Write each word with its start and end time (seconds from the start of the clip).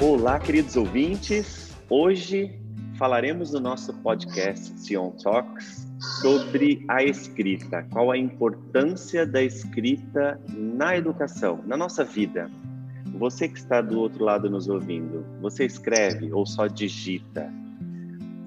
Olá, 0.00 0.38
queridos 0.38 0.76
ouvintes. 0.76 1.70
Hoje 1.90 2.58
falaremos 2.96 3.52
no 3.52 3.60
nosso 3.60 3.92
podcast 4.02 4.72
Sion 4.80 5.10
Talks 5.22 5.86
sobre 6.22 6.82
a 6.88 7.04
escrita. 7.04 7.82
Qual 7.92 8.10
a 8.10 8.16
importância 8.16 9.26
da 9.26 9.42
escrita 9.42 10.40
na 10.48 10.96
educação, 10.96 11.60
na 11.66 11.76
nossa 11.76 12.02
vida? 12.02 12.50
Você 13.14 13.48
que 13.48 13.58
está 13.58 13.80
do 13.80 13.98
outro 13.98 14.24
lado 14.24 14.48
nos 14.48 14.68
ouvindo, 14.68 15.24
você 15.40 15.64
escreve 15.64 16.32
ou 16.32 16.46
só 16.46 16.66
digita? 16.66 17.52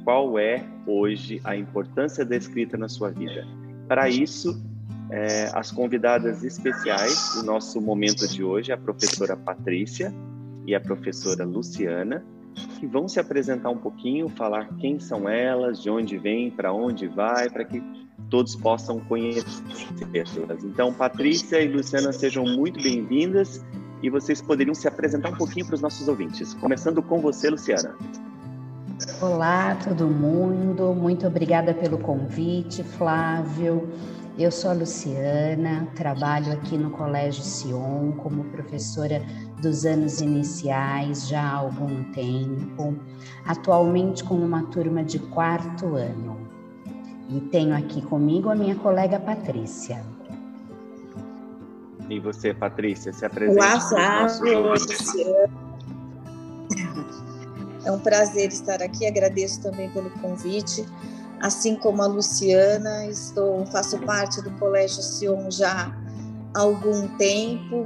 Qual 0.03 0.37
é 0.37 0.63
hoje 0.85 1.41
a 1.43 1.55
importância 1.55 2.25
da 2.25 2.35
escrita 2.35 2.77
na 2.77 2.89
sua 2.89 3.09
vida? 3.09 3.47
Para 3.87 4.09
isso, 4.09 4.61
é, 5.09 5.49
as 5.53 5.71
convidadas 5.71 6.43
especiais 6.43 7.35
do 7.35 7.43
nosso 7.43 7.79
momento 7.79 8.27
de 8.27 8.43
hoje, 8.43 8.71
a 8.71 8.77
professora 8.77 9.35
Patrícia, 9.35 10.13
e 10.65 10.73
a 10.73 10.79
professora 10.79 11.45
Luciana, 11.45 12.23
que 12.79 12.87
vão 12.87 13.07
se 13.07 13.19
apresentar 13.19 13.69
um 13.69 13.77
pouquinho, 13.77 14.27
falar 14.29 14.67
quem 14.77 14.99
são 14.99 15.29
elas, 15.29 15.81
de 15.81 15.89
onde 15.89 16.17
vêm, 16.17 16.49
para 16.49 16.73
onde 16.73 17.07
vai, 17.07 17.49
para 17.49 17.63
que 17.63 17.81
todos 18.29 18.55
possam 18.55 18.99
conhecê-las. 19.01 20.63
Então, 20.63 20.91
Patrícia 20.93 21.61
e 21.61 21.67
Luciana, 21.67 22.11
sejam 22.11 22.43
muito 22.45 22.81
bem-vindas 22.81 23.63
e 24.05 24.09
vocês 24.09 24.39
poderiam 24.39 24.75
se 24.75 24.87
apresentar 24.87 25.29
um 25.29 25.35
pouquinho 25.35 25.65
para 25.65 25.73
os 25.73 25.81
nossos 25.81 26.07
ouvintes. 26.07 26.53
Começando 26.53 27.01
com 27.01 27.19
você, 27.19 27.49
Luciana. 27.49 27.95
Olá, 29.19 29.75
todo 29.83 30.05
mundo. 30.05 30.93
Muito 30.93 31.25
obrigada 31.25 31.73
pelo 31.73 31.97
convite, 31.97 32.83
Flávio. 32.83 33.89
Eu 34.37 34.51
sou 34.51 34.69
a 34.69 34.73
Luciana, 34.73 35.87
trabalho 35.95 36.53
aqui 36.53 36.77
no 36.77 36.91
Colégio 36.91 37.41
Sion 37.41 38.11
como 38.17 38.43
professora 38.43 39.23
dos 39.59 39.87
anos 39.87 40.21
iniciais 40.21 41.27
já 41.27 41.41
há 41.41 41.55
algum 41.55 42.03
tempo, 42.11 42.95
atualmente 43.43 44.23
com 44.23 44.35
uma 44.35 44.65
turma 44.65 45.03
de 45.03 45.17
quarto 45.17 45.95
ano. 45.95 46.37
E 47.27 47.39
tenho 47.39 47.75
aqui 47.75 48.03
comigo 48.03 48.49
a 48.51 48.55
minha 48.55 48.75
colega 48.75 49.19
Patrícia. 49.19 50.14
E 52.09 52.19
você, 52.19 52.53
Patrícia, 52.53 53.11
se 53.11 53.25
apresenta. 53.25 53.59
Olá, 53.59 53.79
Flávio. 53.79 54.73
É 57.83 57.91
um 57.91 57.99
prazer 57.99 58.49
estar 58.49 58.81
aqui, 58.81 59.05
agradeço 59.05 59.61
também 59.61 59.89
pelo 59.91 60.09
convite 60.21 60.85
assim 61.45 61.75
como 61.75 62.01
a 62.01 62.07
Luciana, 62.07 63.05
estou 63.07 63.65
faço 63.67 63.99
parte 63.99 64.41
do 64.41 64.51
Colégio 64.51 65.01
Sion 65.01 65.49
já 65.51 65.95
há 66.53 66.59
algum 66.59 67.07
tempo, 67.17 67.85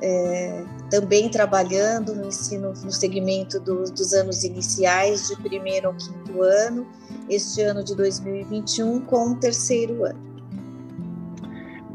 é, 0.00 0.64
também 0.90 1.28
trabalhando 1.28 2.14
no 2.14 2.26
ensino 2.26 2.72
no 2.84 2.90
segmento 2.90 3.60
do, 3.60 3.84
dos 3.84 4.12
anos 4.12 4.44
iniciais, 4.44 5.28
de 5.28 5.36
primeiro 5.36 5.88
ao 5.88 5.94
quinto 5.94 6.42
ano, 6.42 6.86
este 7.28 7.62
ano 7.62 7.84
de 7.84 7.94
2021 7.94 9.00
com 9.02 9.32
o 9.32 9.34
terceiro 9.36 10.04
ano. 10.04 10.27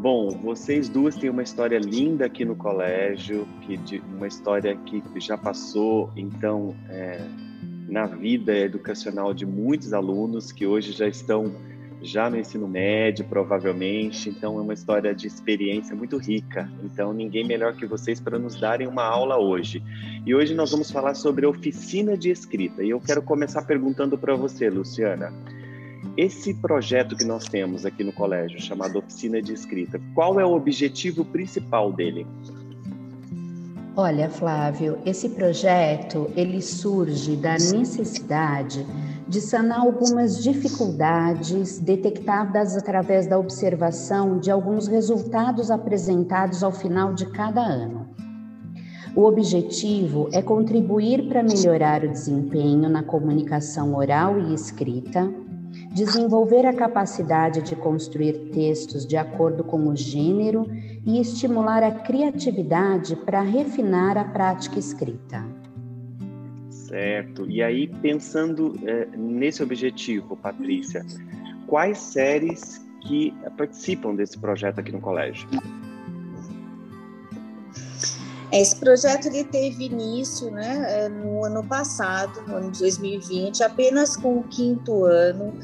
Bom, 0.03 0.31
vocês 0.31 0.89
duas 0.89 1.15
têm 1.15 1.29
uma 1.29 1.43
história 1.43 1.79
linda 1.79 2.25
aqui 2.25 2.43
no 2.43 2.57
colégio, 2.57 3.47
que 3.61 3.77
de, 3.77 4.03
uma 4.17 4.27
história 4.27 4.75
que 4.75 5.01
já 5.15 5.37
passou, 5.37 6.11
então, 6.13 6.75
é, 6.89 7.25
na 7.87 8.05
vida 8.05 8.53
educacional 8.53 9.33
de 9.33 9.45
muitos 9.45 9.93
alunos 9.93 10.51
que 10.51 10.67
hoje 10.67 10.91
já 10.91 11.07
estão 11.07 11.55
já 12.01 12.29
no 12.29 12.37
ensino 12.37 12.67
médio, 12.67 13.23
provavelmente. 13.23 14.29
Então, 14.29 14.59
é 14.59 14.61
uma 14.61 14.73
história 14.73 15.15
de 15.15 15.25
experiência 15.25 15.95
muito 15.95 16.17
rica. 16.17 16.69
Então, 16.83 17.13
ninguém 17.13 17.47
melhor 17.47 17.73
que 17.73 17.85
vocês 17.85 18.19
para 18.19 18.37
nos 18.37 18.59
darem 18.59 18.87
uma 18.87 19.05
aula 19.05 19.37
hoje. 19.39 19.81
E 20.25 20.35
hoje 20.35 20.53
nós 20.53 20.69
vamos 20.69 20.91
falar 20.91 21.13
sobre 21.13 21.45
oficina 21.45 22.17
de 22.17 22.29
escrita. 22.29 22.83
E 22.83 22.89
eu 22.89 22.99
quero 22.99 23.21
começar 23.21 23.61
perguntando 23.61 24.17
para 24.17 24.35
você, 24.35 24.69
Luciana. 24.69 25.31
Esse 26.15 26.53
projeto 26.53 27.15
que 27.15 27.25
nós 27.25 27.45
temos 27.45 27.87
aqui 27.87 28.03
no 28.03 28.13
colégio, 28.13 28.61
chamado 28.61 28.99
Oficina 28.99 29.41
de 29.41 29.51
Escrita, 29.51 29.99
qual 30.13 30.39
é 30.39 30.45
o 30.45 30.53
objetivo 30.53 31.25
principal 31.25 31.91
dele? 31.91 32.27
Olha, 33.95 34.29
Flávio, 34.29 34.99
esse 35.05 35.29
projeto 35.29 36.31
ele 36.35 36.61
surge 36.61 37.35
da 37.35 37.53
necessidade 37.53 38.85
de 39.27 39.41
sanar 39.41 39.79
algumas 39.79 40.43
dificuldades 40.43 41.79
detectadas 41.79 42.77
através 42.77 43.25
da 43.25 43.39
observação 43.39 44.37
de 44.37 44.51
alguns 44.51 44.87
resultados 44.87 45.71
apresentados 45.71 46.63
ao 46.63 46.71
final 46.71 47.13
de 47.13 47.25
cada 47.27 47.61
ano. 47.61 48.07
O 49.15 49.23
objetivo 49.25 50.27
é 50.31 50.41
contribuir 50.41 51.27
para 51.27 51.43
melhorar 51.43 52.03
o 52.03 52.09
desempenho 52.09 52.89
na 52.89 53.03
comunicação 53.03 53.95
oral 53.95 54.39
e 54.39 54.53
escrita, 54.55 55.31
desenvolver 55.93 56.65
a 56.65 56.73
capacidade 56.73 57.61
de 57.61 57.75
construir 57.75 58.49
textos 58.51 59.05
de 59.05 59.15
acordo 59.15 59.63
com 59.63 59.87
o 59.87 59.95
gênero 59.95 60.65
e 61.05 61.21
estimular 61.21 61.83
a 61.83 61.91
criatividade 61.91 63.15
para 63.15 63.41
refinar 63.41 64.17
a 64.17 64.23
prática 64.23 64.79
escrita. 64.79 65.45
Certo. 66.69 67.49
E 67.49 67.61
aí, 67.61 67.87
pensando 67.87 68.75
é, 68.83 69.07
nesse 69.15 69.61
objetivo, 69.61 70.35
Patrícia, 70.35 71.05
quais 71.67 71.99
séries 71.99 72.83
que 73.07 73.33
participam 73.57 74.15
desse 74.15 74.37
projeto 74.39 74.79
aqui 74.79 74.91
no 74.91 74.99
colégio? 74.99 75.47
Esse 78.53 78.75
projeto 78.75 79.25
ele 79.25 79.43
teve 79.45 79.85
início 79.85 80.51
né, 80.51 80.85
é, 80.87 81.09
no 81.09 81.43
ano 81.43 81.63
passado, 81.63 82.39
no 82.47 82.57
ano 82.57 82.71
de 82.71 82.81
2020, 82.81 83.63
apenas 83.63 84.15
com 84.15 84.37
o 84.37 84.43
quinto 84.43 85.05
ano, 85.05 85.57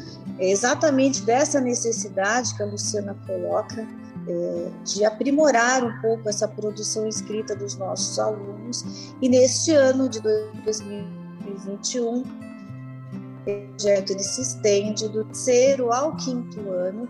exatamente 0.47 1.21
dessa 1.23 1.59
necessidade 1.59 2.55
que 2.55 2.63
a 2.63 2.65
Luciana 2.65 3.15
coloca, 3.27 3.85
é, 4.27 4.69
de 4.85 5.03
aprimorar 5.03 5.83
um 5.83 6.01
pouco 6.01 6.29
essa 6.29 6.47
produção 6.47 7.07
escrita 7.07 7.55
dos 7.55 7.75
nossos 7.75 8.17
alunos. 8.19 8.85
E 9.21 9.27
neste 9.27 9.71
ano 9.71 10.07
de 10.07 10.19
2021, 10.19 12.19
o 12.19 12.25
projeto 13.45 14.11
ele 14.11 14.23
se 14.23 14.41
estende 14.41 15.09
do 15.09 15.25
terceiro 15.25 15.91
ao 15.91 16.15
quinto 16.15 16.69
ano, 16.69 17.09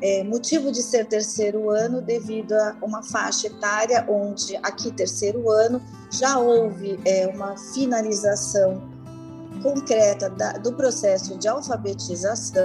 é, 0.00 0.22
motivo 0.24 0.70
de 0.70 0.82
ser 0.82 1.06
terceiro 1.06 1.70
ano 1.70 2.02
devido 2.02 2.52
a 2.52 2.76
uma 2.82 3.02
faixa 3.02 3.46
etária 3.46 4.04
onde 4.08 4.56
aqui 4.56 4.92
terceiro 4.92 5.50
ano 5.50 5.80
já 6.10 6.38
houve 6.38 6.98
é, 7.04 7.26
uma 7.26 7.56
finalização 7.74 8.95
concreta 9.66 10.30
da, 10.30 10.52
do 10.52 10.72
processo 10.72 11.36
de 11.36 11.48
alfabetização, 11.48 12.62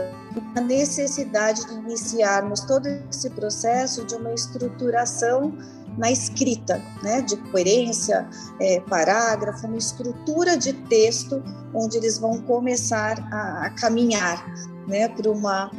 a 0.55 0.61
necessidade 0.61 1.65
de 1.65 1.73
iniciarmos 1.73 2.61
todo 2.61 2.87
esse 3.09 3.29
processo 3.31 4.05
de 4.05 4.13
uma 4.13 4.31
estruturação 4.33 5.51
na 5.97 6.11
escrita, 6.11 6.79
né, 7.01 7.21
de 7.21 7.35
coerência, 7.49 8.29
é, 8.59 8.79
parágrafo, 8.81 9.65
uma 9.65 9.77
estrutura 9.77 10.55
de 10.55 10.73
texto 10.73 11.43
onde 11.73 11.97
eles 11.97 12.19
vão 12.19 12.39
começar 12.43 13.17
a, 13.31 13.65
a 13.65 13.69
caminhar, 13.71 14.45
né, 14.87 15.09
para 15.09 15.29
uma 15.29 15.71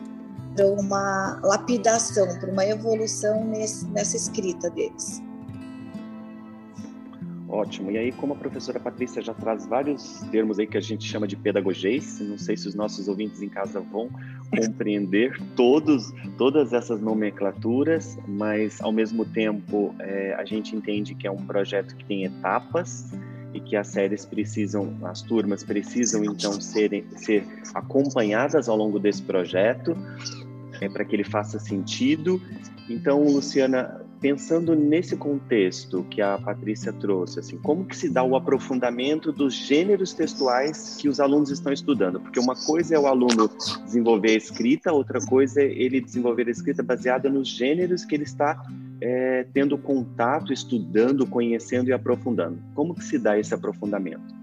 para 0.55 0.66
uma 0.66 1.41
lapidação, 1.43 2.27
para 2.38 2.50
uma 2.50 2.66
evolução 2.66 3.43
nesse, 3.43 3.87
nessa 3.87 4.19
escrita 4.19 4.69
deles. 4.69 5.22
Ótimo. 7.52 7.90
E 7.90 7.98
aí, 7.98 8.12
como 8.12 8.32
a 8.32 8.37
professora 8.37 8.81
Patrícia 8.81 9.20
já 9.20 9.34
traz 9.34 9.66
vários 9.66 10.22
termos 10.31 10.58
aí 10.58 10.66
que 10.66 10.78
a 10.78 10.81
gente 10.81 11.06
chama 11.06 11.28
de 11.28 11.37
pedagogês, 11.37 12.19
não 12.19 12.38
sei 12.38 12.56
se 12.56 12.66
os 12.66 12.75
nossos 12.75 13.08
ouvintes 13.08 13.43
em 13.43 13.49
casa 13.50 13.78
vão 13.78 14.08
compreender 14.56 15.38
todos, 15.54 16.14
todas 16.38 16.72
essas 16.72 17.02
nomenclaturas, 17.02 18.19
mas 18.26 18.81
ao 18.81 18.90
mesmo 18.90 19.26
tempo 19.26 19.94
é, 19.99 20.32
a 20.32 20.46
gente 20.46 20.75
entende 20.75 21.14
que 21.14 21.26
é 21.26 21.31
um 21.31 21.44
projeto 21.44 21.94
que 21.94 22.06
tem 22.06 22.25
etapas 22.25 23.12
e 23.52 23.60
que 23.60 23.76
as 23.76 23.88
séries 23.88 24.25
precisam, 24.25 24.96
as 25.02 25.20
turmas 25.20 25.62
precisam 25.62 26.25
então 26.25 26.58
serem, 26.58 27.05
ser 27.16 27.46
acompanhadas 27.75 28.66
ao 28.66 28.78
longo 28.78 28.98
desse 28.98 29.20
projeto 29.20 29.94
é, 30.81 30.88
para 30.88 31.05
que 31.05 31.14
ele 31.14 31.25
faça 31.25 31.58
sentido. 31.58 32.40
Então, 32.88 33.22
Luciana, 33.22 34.01
pensando 34.22 34.76
nesse 34.76 35.16
contexto 35.16 36.06
que 36.08 36.22
a 36.22 36.38
Patrícia 36.38 36.92
trouxe, 36.92 37.40
assim, 37.40 37.58
como 37.58 37.84
que 37.84 37.96
se 37.96 38.08
dá 38.08 38.22
o 38.22 38.36
aprofundamento 38.36 39.32
dos 39.32 39.52
gêneros 39.52 40.14
textuais 40.14 40.96
que 41.00 41.08
os 41.08 41.19
alunos 41.19 41.50
estão 41.50 41.72
estudando? 41.72 42.20
Porque 42.20 42.38
uma 42.38 42.54
coisa 42.54 42.94
é 42.94 42.98
o 42.98 43.08
aluno 43.08 43.50
desenvolver 43.84 44.30
a 44.30 44.36
escrita, 44.36 44.92
outra 44.92 45.20
coisa 45.20 45.60
é 45.60 45.66
ele 45.66 46.00
desenvolver 46.00 46.46
a 46.46 46.52
escrita 46.52 46.84
baseada 46.84 47.28
nos 47.28 47.48
gêneros 47.48 48.04
que 48.04 48.14
ele 48.14 48.22
está 48.22 48.64
é, 49.00 49.44
tendo 49.52 49.76
contato, 49.76 50.52
estudando, 50.52 51.26
conhecendo 51.26 51.90
e 51.90 51.92
aprofundando. 51.92 52.62
Como 52.74 52.94
que 52.94 53.02
se 53.02 53.19
dá 53.19 53.36
esse 53.36 53.52
aprofundamento? 53.52 54.42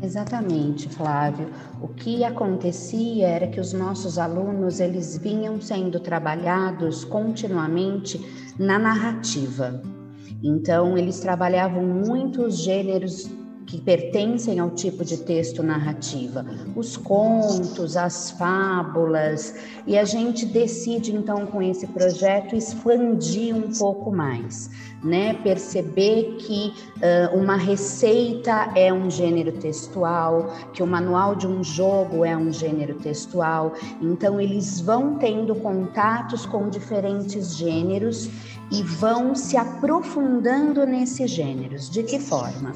Exatamente, 0.00 0.88
Flávio. 0.88 1.48
O 1.82 1.88
que 1.88 2.22
acontecia 2.22 3.26
era 3.26 3.48
que 3.48 3.58
os 3.58 3.72
nossos 3.72 4.16
alunos 4.16 4.78
eles 4.78 5.18
vinham 5.18 5.60
sendo 5.60 5.98
trabalhados 5.98 7.04
continuamente 7.04 8.24
na 8.56 8.78
narrativa. 8.78 9.82
Então, 10.42 10.96
eles 10.96 11.18
trabalhavam 11.18 11.82
muitos 11.82 12.58
gêneros 12.58 13.28
que 13.68 13.78
pertencem 13.78 14.58
ao 14.58 14.70
tipo 14.70 15.04
de 15.04 15.18
texto 15.18 15.62
narrativa, 15.62 16.44
os 16.74 16.96
contos, 16.96 17.98
as 17.98 18.30
fábulas, 18.30 19.54
e 19.86 19.96
a 19.98 20.04
gente 20.04 20.46
decide 20.46 21.14
então 21.14 21.46
com 21.46 21.60
esse 21.60 21.86
projeto 21.86 22.56
expandir 22.56 23.54
um 23.54 23.70
pouco 23.70 24.10
mais, 24.10 24.70
né? 25.04 25.34
Perceber 25.34 26.36
que 26.38 26.72
uh, 26.96 27.36
uma 27.36 27.56
receita 27.56 28.72
é 28.74 28.90
um 28.90 29.10
gênero 29.10 29.52
textual, 29.52 30.50
que 30.72 30.82
o 30.82 30.86
manual 30.86 31.36
de 31.36 31.46
um 31.46 31.62
jogo 31.62 32.24
é 32.24 32.34
um 32.34 32.50
gênero 32.50 32.94
textual, 32.94 33.74
então 34.00 34.40
eles 34.40 34.80
vão 34.80 35.16
tendo 35.18 35.54
contatos 35.54 36.46
com 36.46 36.70
diferentes 36.70 37.54
gêneros 37.54 38.30
e 38.70 38.82
vão 38.82 39.34
se 39.34 39.58
aprofundando 39.58 40.86
nesses 40.86 41.30
gêneros. 41.30 41.90
De 41.90 42.02
que 42.02 42.18
forma? 42.18 42.72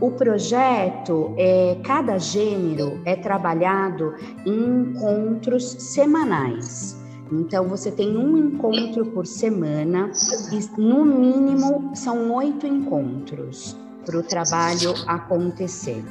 O 0.00 0.10
projeto, 0.10 1.32
é, 1.38 1.78
cada 1.82 2.18
gênero 2.18 3.00
é 3.04 3.16
trabalhado 3.16 4.14
em 4.44 4.90
encontros 4.90 5.64
semanais. 5.78 6.96
Então, 7.32 7.66
você 7.66 7.90
tem 7.90 8.16
um 8.16 8.36
encontro 8.36 9.06
por 9.06 9.26
semana 9.26 10.10
e, 10.52 10.80
no 10.80 11.04
mínimo, 11.04 11.90
são 11.94 12.30
oito 12.34 12.66
encontros 12.66 13.76
para 14.04 14.18
o 14.18 14.22
trabalho 14.22 14.94
acontecer. 15.06 16.04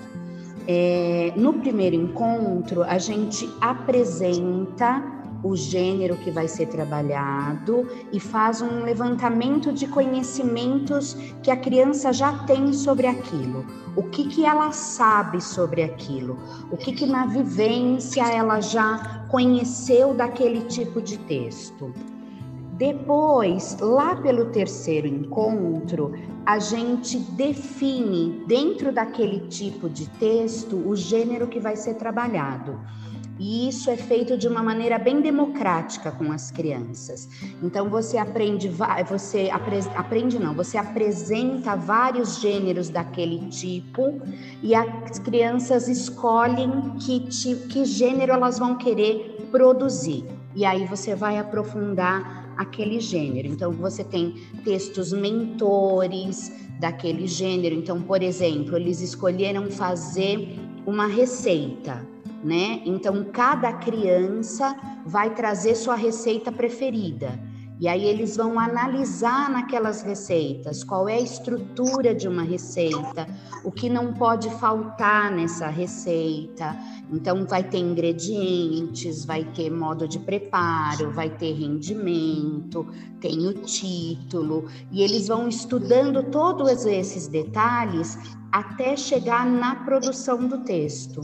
É, 0.68 1.32
no 1.36 1.54
primeiro 1.54 1.96
encontro, 1.96 2.84
a 2.84 2.98
gente 2.98 3.48
apresenta 3.62 5.15
o 5.44 5.56
gênero 5.56 6.18
que 6.18 6.32
vai 6.32 6.48
ser 6.48 6.68
trabalhado 6.68 7.88
e 8.12 8.20
faz 8.20 8.62
um 8.62 8.84
levantamento 8.84 9.72
de 9.72 9.88
conhecimentos 9.88 11.16
que 11.44 11.52
a 11.52 11.58
criança 11.58 12.12
já 12.12 12.40
tem 12.46 12.74
sobre 12.74 13.08
aquilo. 13.08 13.66
O 13.96 14.04
que, 14.04 14.28
que 14.28 14.46
ela 14.46 14.72
sabe 14.72 15.42
sobre 15.42 15.84
aquilo? 15.84 16.38
O 16.72 16.78
que, 16.78 16.92
que 16.92 17.06
na 17.06 17.26
vivência 17.26 18.24
ela 18.24 18.60
já 18.60 19.26
conheceu 19.30 20.14
daquele 20.14 20.62
tipo 20.62 21.02
de 21.02 21.18
texto? 21.20 21.94
Depois, 22.78 23.78
lá 23.80 24.18
pelo 24.18 24.48
terceiro 24.48 25.08
encontro, 25.08 26.12
a 26.46 26.60
gente 26.60 27.18
define 27.18 28.44
dentro 28.46 28.92
daquele 28.92 29.48
tipo 29.48 29.90
de 29.90 30.10
texto 30.10 30.76
o 30.76 30.94
gênero 30.94 31.48
que 31.48 31.60
vai 31.60 31.78
ser 31.78 31.94
trabalhado. 31.94 32.78
E 33.38 33.68
isso 33.68 33.90
é 33.90 33.98
feito 33.98 34.38
de 34.38 34.48
uma 34.48 34.64
maneira 34.64 34.98
bem 34.98 35.20
democrática 35.20 36.12
com 36.12 36.32
as 36.32 36.52
crianças. 36.52 37.28
Então 37.62 37.90
você 37.90 38.18
aprende, 38.18 38.70
você 39.10 39.52
aprende 39.96 40.40
não, 40.40 40.54
você 40.54 40.78
apresenta 40.78 41.76
vários 41.76 42.40
gêneros 42.40 42.90
daquele 42.90 43.48
tipo 43.50 44.22
e 44.64 44.74
as 44.74 45.20
crianças 45.20 45.90
escolhem 45.90 46.94
que, 47.00 47.28
que 47.68 47.84
gênero 47.84 48.32
elas 48.32 48.58
vão 48.58 48.78
querer 48.78 49.48
produzir. 49.52 50.24
E 50.56 50.64
aí 50.64 50.86
você 50.86 51.14
vai 51.14 51.38
aprofundar 51.38 52.54
aquele 52.58 53.02
gênero. 53.02 53.50
Então 53.50 53.74
você 53.74 54.04
tem 54.04 54.36
textos 54.64 55.12
mentores 55.12 56.54
daquele 56.80 57.28
gênero. 57.28 57.76
Então, 57.76 58.02
por 58.02 58.24
exemplo, 58.24 58.78
eles 58.78 59.02
escolheram 59.02 59.70
fazer 59.70 60.58
uma 60.86 61.08
receita 61.08 62.15
né? 62.46 62.82
Então, 62.86 63.26
cada 63.34 63.74
criança 63.74 64.78
vai 65.04 65.34
trazer 65.34 65.74
sua 65.74 65.96
receita 65.96 66.52
preferida. 66.52 67.40
E 67.78 67.90
aí 67.90 68.06
eles 68.06 68.38
vão 68.38 68.58
analisar 68.58 69.50
naquelas 69.50 70.02
receitas 70.02 70.82
qual 70.82 71.10
é 71.10 71.16
a 71.16 71.20
estrutura 71.20 72.16
de 72.16 72.26
uma 72.26 72.44
receita, 72.44 73.28
o 73.66 73.72
que 73.72 73.90
não 73.90 74.14
pode 74.14 74.50
faltar 74.52 75.30
nessa 75.30 75.68
receita. 75.68 76.74
Então 77.12 77.46
vai 77.46 77.64
ter 77.64 77.80
ingredientes, 77.80 79.26
vai 79.26 79.44
ter 79.44 79.70
modo 79.70 80.08
de 80.08 80.20
preparo, 80.20 81.12
vai 81.12 81.30
ter 81.30 81.52
rendimento, 81.52 82.88
tem 83.20 83.46
o 83.46 83.54
título, 83.54 84.70
e 84.90 85.02
eles 85.02 85.28
vão 85.28 85.50
estudando 85.50 86.24
todos 86.32 86.86
esses 86.86 87.28
detalhes 87.28 88.18
até 88.54 88.96
chegar 88.96 89.46
na 89.46 89.76
produção 89.84 90.48
do 90.48 90.60
texto. 90.60 91.22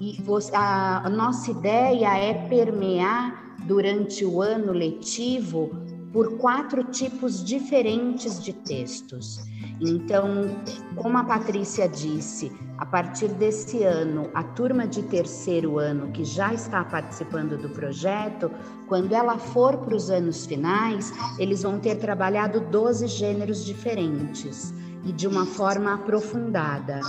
E 0.00 0.16
a, 0.54 1.06
a 1.06 1.08
nossa 1.08 1.50
ideia 1.50 2.16
é 2.16 2.34
permear 2.48 3.56
durante 3.66 4.24
o 4.24 4.40
ano 4.40 4.72
letivo 4.72 5.70
por 6.12 6.38
quatro 6.38 6.84
tipos 6.84 7.44
diferentes 7.44 8.42
de 8.42 8.52
textos. 8.52 9.40
Então, 9.80 10.56
como 10.96 11.18
a 11.18 11.24
Patrícia 11.24 11.88
disse, 11.88 12.50
a 12.78 12.86
partir 12.86 13.28
desse 13.28 13.82
ano, 13.82 14.30
a 14.34 14.42
turma 14.42 14.86
de 14.86 15.02
terceiro 15.02 15.78
ano 15.78 16.10
que 16.12 16.24
já 16.24 16.54
está 16.54 16.84
participando 16.84 17.58
do 17.58 17.68
projeto, 17.68 18.50
quando 18.86 19.12
ela 19.12 19.36
for 19.36 19.76
para 19.78 19.94
os 19.94 20.10
anos 20.10 20.46
finais, 20.46 21.12
eles 21.38 21.62
vão 21.62 21.78
ter 21.78 21.96
trabalhado 21.96 22.60
12 22.60 23.06
gêneros 23.08 23.64
diferentes 23.64 24.72
e 25.04 25.12
de 25.12 25.26
uma 25.26 25.44
forma 25.44 25.94
aprofundada. 25.94 27.00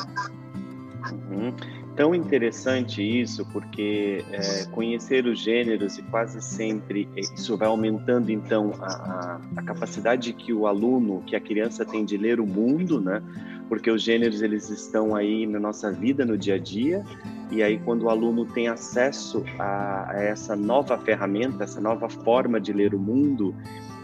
Uhum 1.31 1.78
tão 1.99 2.15
interessante 2.15 3.03
isso, 3.03 3.45
porque 3.51 4.23
é, 4.31 4.63
conhecer 4.71 5.25
os 5.25 5.37
gêneros 5.37 5.97
e 5.97 6.01
quase 6.03 6.41
sempre 6.41 7.09
isso 7.17 7.57
vai 7.57 7.67
aumentando 7.67 8.31
então 8.31 8.71
a, 8.79 8.85
a, 8.85 9.41
a, 9.57 9.63
capacidade 9.63 10.31
que 10.31 10.53
o 10.53 10.65
aluno, 10.65 11.21
que 11.27 11.35
a 11.35 11.41
criança 11.41 11.83
tem 11.83 12.05
de 12.05 12.15
ler 12.15 12.39
o 12.39 12.47
mundo, 12.47 13.01
né? 13.01 13.21
Porque 13.67 13.91
os 13.91 14.01
gêneros 14.01 14.41
eles 14.41 14.69
estão 14.69 15.13
aí 15.13 15.45
na 15.45 15.59
nossa 15.59 15.91
vida 15.91 16.23
no 16.23 16.37
dia 16.37 16.55
a 16.55 16.57
dia 16.57 17.03
e 17.51 17.61
aí 17.61 17.77
quando 17.79 18.03
o 18.03 18.09
aluno 18.09 18.45
tem 18.45 18.69
acesso 18.69 19.43
a, 19.59 20.09
a 20.09 20.23
essa 20.23 20.55
nova 20.55 20.97
ferramenta, 20.99 21.65
essa 21.65 21.81
nova 21.81 22.07
forma 22.07 22.61
de 22.61 22.71
ler 22.71 22.95
o 22.95 22.97
mundo, 22.97 23.53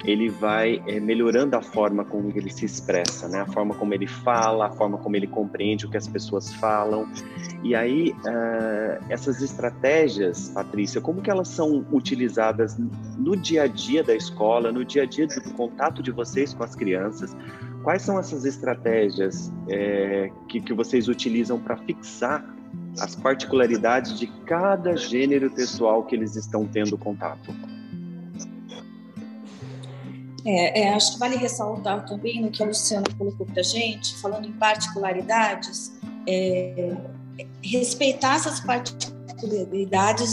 ele 0.05 0.29
vai 0.29 0.81
é, 0.87 0.99
melhorando 0.99 1.55
a 1.55 1.61
forma 1.61 2.05
como 2.05 2.31
ele 2.35 2.51
se 2.51 2.65
expressa, 2.65 3.27
né? 3.27 3.41
A 3.41 3.45
forma 3.47 3.73
como 3.73 3.93
ele 3.93 4.07
fala, 4.07 4.67
a 4.67 4.71
forma 4.71 4.97
como 4.97 5.15
ele 5.15 5.27
compreende 5.27 5.85
o 5.85 5.89
que 5.89 5.97
as 5.97 6.07
pessoas 6.07 6.53
falam. 6.53 7.07
E 7.63 7.75
aí, 7.75 8.11
uh, 8.11 9.03
essas 9.09 9.41
estratégias, 9.41 10.49
Patrícia, 10.49 11.01
como 11.01 11.21
que 11.21 11.31
elas 11.31 11.47
são 11.47 11.85
utilizadas 11.91 12.77
no 13.17 13.35
dia 13.35 13.63
a 13.63 13.67
dia 13.67 14.03
da 14.03 14.15
escola, 14.15 14.71
no 14.71 14.85
dia 14.85 15.03
a 15.03 15.05
dia 15.05 15.27
do 15.27 15.53
contato 15.53 16.03
de 16.03 16.11
vocês 16.11 16.53
com 16.53 16.63
as 16.63 16.75
crianças? 16.75 17.35
Quais 17.83 18.03
são 18.03 18.19
essas 18.19 18.45
estratégias 18.45 19.51
é, 19.69 20.31
que, 20.47 20.61
que 20.61 20.73
vocês 20.73 21.07
utilizam 21.07 21.59
para 21.59 21.77
fixar 21.77 22.45
as 22.99 23.15
particularidades 23.15 24.17
de 24.17 24.27
cada 24.45 24.95
gênero 24.95 25.49
textual 25.49 26.03
que 26.03 26.15
eles 26.15 26.35
estão 26.35 26.65
tendo 26.65 26.97
contato? 26.97 27.53
É, 30.45 30.81
é, 30.81 30.93
acho 30.93 31.13
que 31.13 31.19
vale 31.19 31.37
ressaltar 31.37 32.05
também 32.05 32.41
no 32.41 32.51
que 32.51 32.61
a 32.61 32.67
Luciana 32.67 33.05
colocou 33.17 33.45
para 33.47 33.61
a 33.61 33.63
gente, 33.63 34.15
falando 34.17 34.47
em 34.47 34.51
particularidades, 34.51 35.93
é, 36.27 36.95
respeitar 37.63 38.35
essas 38.35 38.59
particularidades 38.59 39.14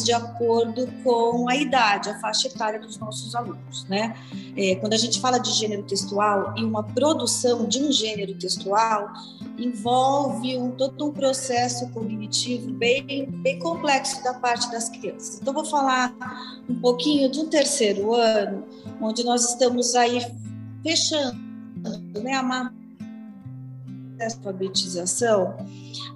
de 0.05 0.13
acordo 0.13 0.89
com 1.03 1.49
a 1.49 1.57
idade, 1.57 2.09
a 2.09 2.19
faixa 2.21 2.49
etária 2.49 2.81
dos 2.81 2.99
nossos 2.99 3.35
alunos. 3.35 3.87
Né? 3.89 4.17
É, 4.57 4.77
quando 4.77 4.95
a 4.95 4.97
gente 4.97 5.21
fala 5.21 5.39
de 5.39 5.51
gênero 5.53 5.83
textual 5.83 6.55
e 6.57 6.65
uma 6.65 6.83
produção 6.83 7.67
de 7.67 7.83
um 7.83 7.91
gênero 7.91 8.35
textual, 8.35 9.13
envolve 9.59 10.57
um, 10.57 10.71
todo 10.71 11.07
um 11.07 11.13
processo 11.13 11.89
cognitivo 11.91 12.71
bem, 12.73 13.31
bem 13.31 13.59
complexo 13.59 14.23
da 14.23 14.35
parte 14.35 14.71
das 14.71 14.89
crianças. 14.89 15.39
Então, 15.41 15.53
vou 15.53 15.65
falar 15.65 16.15
um 16.69 16.75
pouquinho 16.77 17.31
de 17.31 17.41
um 17.41 17.49
terceiro 17.49 18.15
ano, 18.15 18.65
onde 19.01 19.25
nós 19.25 19.51
estamos 19.51 19.95
aí 19.95 20.21
fechando 20.83 21.41
né, 22.23 22.35
a 22.35 22.71
alfabetização, 24.25 25.57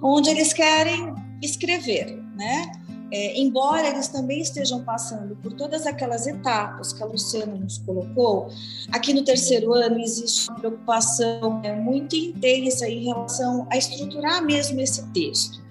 onde 0.01 0.29
eles 0.29 0.53
querem 0.53 1.13
escrever, 1.41 2.26
né? 2.37 2.71
É, 3.09 3.39
embora 3.39 3.87
eles 3.87 4.09
também 4.09 4.41
estejam 4.41 4.83
passando 4.83 5.35
por 5.37 5.53
todas 5.53 5.87
aquelas 5.87 6.27
etapas 6.27 6.91
que 6.91 7.01
a 7.01 7.05
Luciana 7.05 7.55
nos 7.55 7.77
colocou, 7.77 8.49
aqui 8.91 9.13
no 9.13 9.23
terceiro 9.23 9.73
ano 9.73 9.97
existe 9.99 10.49
uma 10.49 10.59
preocupação 10.59 11.61
é, 11.63 11.73
muito 11.73 12.15
intensa 12.17 12.87
em 12.87 13.05
relação 13.05 13.65
a 13.71 13.77
estruturar 13.77 14.43
mesmo 14.45 14.81
esse 14.81 15.07
texto, 15.13 15.63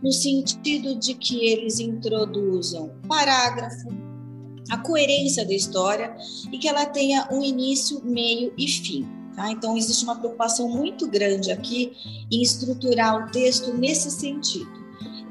no 0.00 0.12
sentido 0.12 0.94
de 0.94 1.14
que 1.14 1.44
eles 1.44 1.80
introduzam 1.80 2.92
parágrafo, 3.08 3.88
a 4.70 4.78
coerência 4.78 5.44
da 5.44 5.52
história 5.52 6.16
e 6.52 6.58
que 6.58 6.68
ela 6.68 6.86
tenha 6.86 7.28
um 7.30 7.42
início, 7.42 8.02
meio 8.04 8.52
e 8.56 8.68
fim. 8.68 9.06
Tá? 9.34 9.50
Então, 9.50 9.76
existe 9.76 10.04
uma 10.04 10.16
preocupação 10.16 10.68
muito 10.68 11.08
grande 11.08 11.50
aqui 11.50 11.92
em 12.30 12.40
estruturar 12.40 13.26
o 13.26 13.30
texto 13.32 13.74
nesse 13.74 14.10
sentido. 14.10 14.83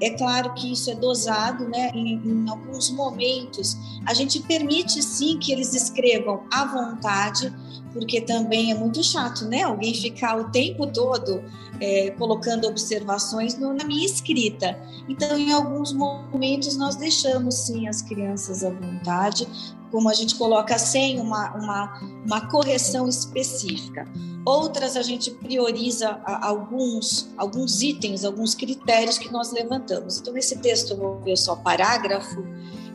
É 0.03 0.09
claro 0.09 0.53
que 0.53 0.73
isso 0.73 0.91
é 0.91 0.95
dosado, 0.95 1.65
né? 1.69 1.89
Em, 1.93 2.15
em, 2.15 2.49
alguns 2.49 2.91
momentos, 2.91 3.77
a 4.05 4.13
gente 4.13 4.41
permite 4.41 5.01
sim 5.01 5.37
que 5.39 5.53
eles 5.53 5.73
escrevam 5.73 6.43
à 6.51 6.65
vontade, 6.65 7.53
porque 7.93 8.19
também 8.19 8.71
é 8.71 8.75
muito 8.75 9.01
chato, 9.01 9.45
né? 9.45 9.63
Alguém 9.63 9.93
ficar 9.93 10.37
o 10.37 10.51
tempo 10.51 10.87
todo 10.87 11.41
é, 11.79 12.11
colocando 12.11 12.67
observações 12.67 13.57
no, 13.57 13.73
na 13.73 13.85
minha 13.85 14.05
escrita. 14.05 14.77
Então, 15.07 15.37
em 15.37 15.53
alguns 15.53 15.93
momentos, 15.93 16.75
nós 16.75 16.97
deixamos 16.97 17.55
sim 17.55 17.87
as 17.87 18.01
crianças 18.01 18.61
à 18.61 18.71
vontade, 18.71 19.47
como 19.93 20.09
a 20.09 20.13
gente 20.15 20.33
coloca 20.33 20.75
sem 20.79 21.19
uma, 21.19 21.53
uma, 21.53 22.01
uma 22.25 22.49
correção 22.49 23.07
específica. 23.07 24.07
Outras 24.43 24.97
a 24.97 25.03
gente 25.03 25.29
prioriza 25.29 26.19
alguns, 26.25 27.29
alguns 27.37 27.83
itens, 27.83 28.25
alguns 28.25 28.55
critérios 28.55 29.19
que 29.19 29.31
nós 29.31 29.51
levantamos. 29.51 30.17
Então, 30.17 30.33
nesse 30.33 30.57
texto 30.57 30.93
eu 30.93 30.97
vou 30.97 31.19
ver 31.19 31.37
só 31.37 31.55
parágrafo, 31.55 32.43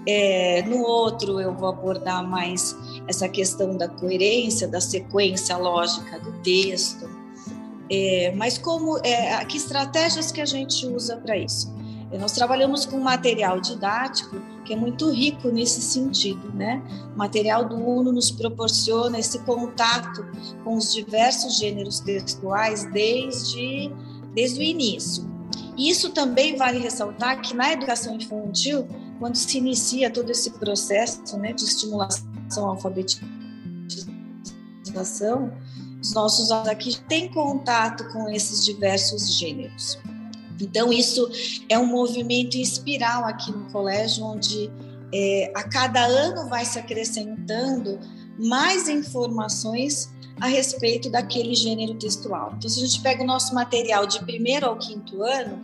é, 0.08 0.62
no 0.62 0.82
outro 0.82 1.40
eu 1.40 1.54
vou 1.54 1.68
abordar 1.68 2.28
mais 2.28 2.76
essa 3.06 3.28
questão 3.28 3.76
da 3.76 3.86
coerência, 3.86 4.66
da 4.66 4.80
sequência 4.80 5.56
lógica 5.56 6.18
do 6.18 6.32
texto. 6.42 7.08
É, 7.88 8.32
mas 8.34 8.58
como 8.58 8.98
é, 9.04 9.44
que 9.44 9.56
estratégias 9.56 10.32
que 10.32 10.40
a 10.40 10.46
gente 10.46 10.84
usa 10.84 11.16
para 11.18 11.36
isso? 11.38 11.77
Nós 12.16 12.32
trabalhamos 12.32 12.86
com 12.86 12.98
material 12.98 13.60
didático 13.60 14.40
que 14.68 14.74
é 14.74 14.76
muito 14.76 15.10
rico 15.10 15.48
nesse 15.48 15.80
sentido, 15.80 16.52
né? 16.52 16.82
O 17.14 17.18
material 17.18 17.66
do 17.66 17.74
UNO 17.74 18.12
nos 18.12 18.30
proporciona 18.30 19.18
esse 19.18 19.38
contato 19.40 20.24
com 20.62 20.76
os 20.76 20.92
diversos 20.92 21.58
gêneros 21.58 21.98
textuais 22.00 22.84
desde, 22.92 23.90
desde 24.34 24.60
o 24.60 24.62
início. 24.62 25.26
Isso 25.76 26.10
também 26.10 26.54
vale 26.54 26.78
ressaltar 26.78 27.40
que 27.40 27.56
na 27.56 27.72
educação 27.72 28.14
infantil, 28.14 28.86
quando 29.18 29.36
se 29.36 29.56
inicia 29.56 30.10
todo 30.10 30.28
esse 30.28 30.50
processo 30.50 31.38
né, 31.38 31.54
de 31.54 31.64
estimulação 31.64 32.68
alfabetização, 32.68 35.50
os 36.02 36.12
nossos 36.12 36.50
alunos 36.50 36.68
aqui 36.68 37.00
têm 37.08 37.32
contato 37.32 38.06
com 38.12 38.28
esses 38.28 38.66
diversos 38.66 39.38
gêneros. 39.38 39.98
Então, 40.60 40.92
isso 40.92 41.28
é 41.68 41.78
um 41.78 41.86
movimento 41.86 42.56
em 42.56 42.62
espiral 42.62 43.24
aqui 43.24 43.50
no 43.52 43.70
colégio, 43.70 44.24
onde 44.24 44.70
é, 45.12 45.52
a 45.54 45.62
cada 45.62 46.04
ano 46.04 46.48
vai 46.48 46.64
se 46.64 46.78
acrescentando 46.78 47.98
mais 48.38 48.88
informações 48.88 50.10
a 50.40 50.46
respeito 50.46 51.10
daquele 51.10 51.54
gênero 51.54 51.94
textual. 51.94 52.54
Então, 52.56 52.70
se 52.70 52.82
a 52.82 52.86
gente 52.86 53.00
pega 53.00 53.22
o 53.22 53.26
nosso 53.26 53.54
material 53.54 54.06
de 54.06 54.20
primeiro 54.24 54.66
ao 54.66 54.78
quinto 54.78 55.22
ano, 55.22 55.60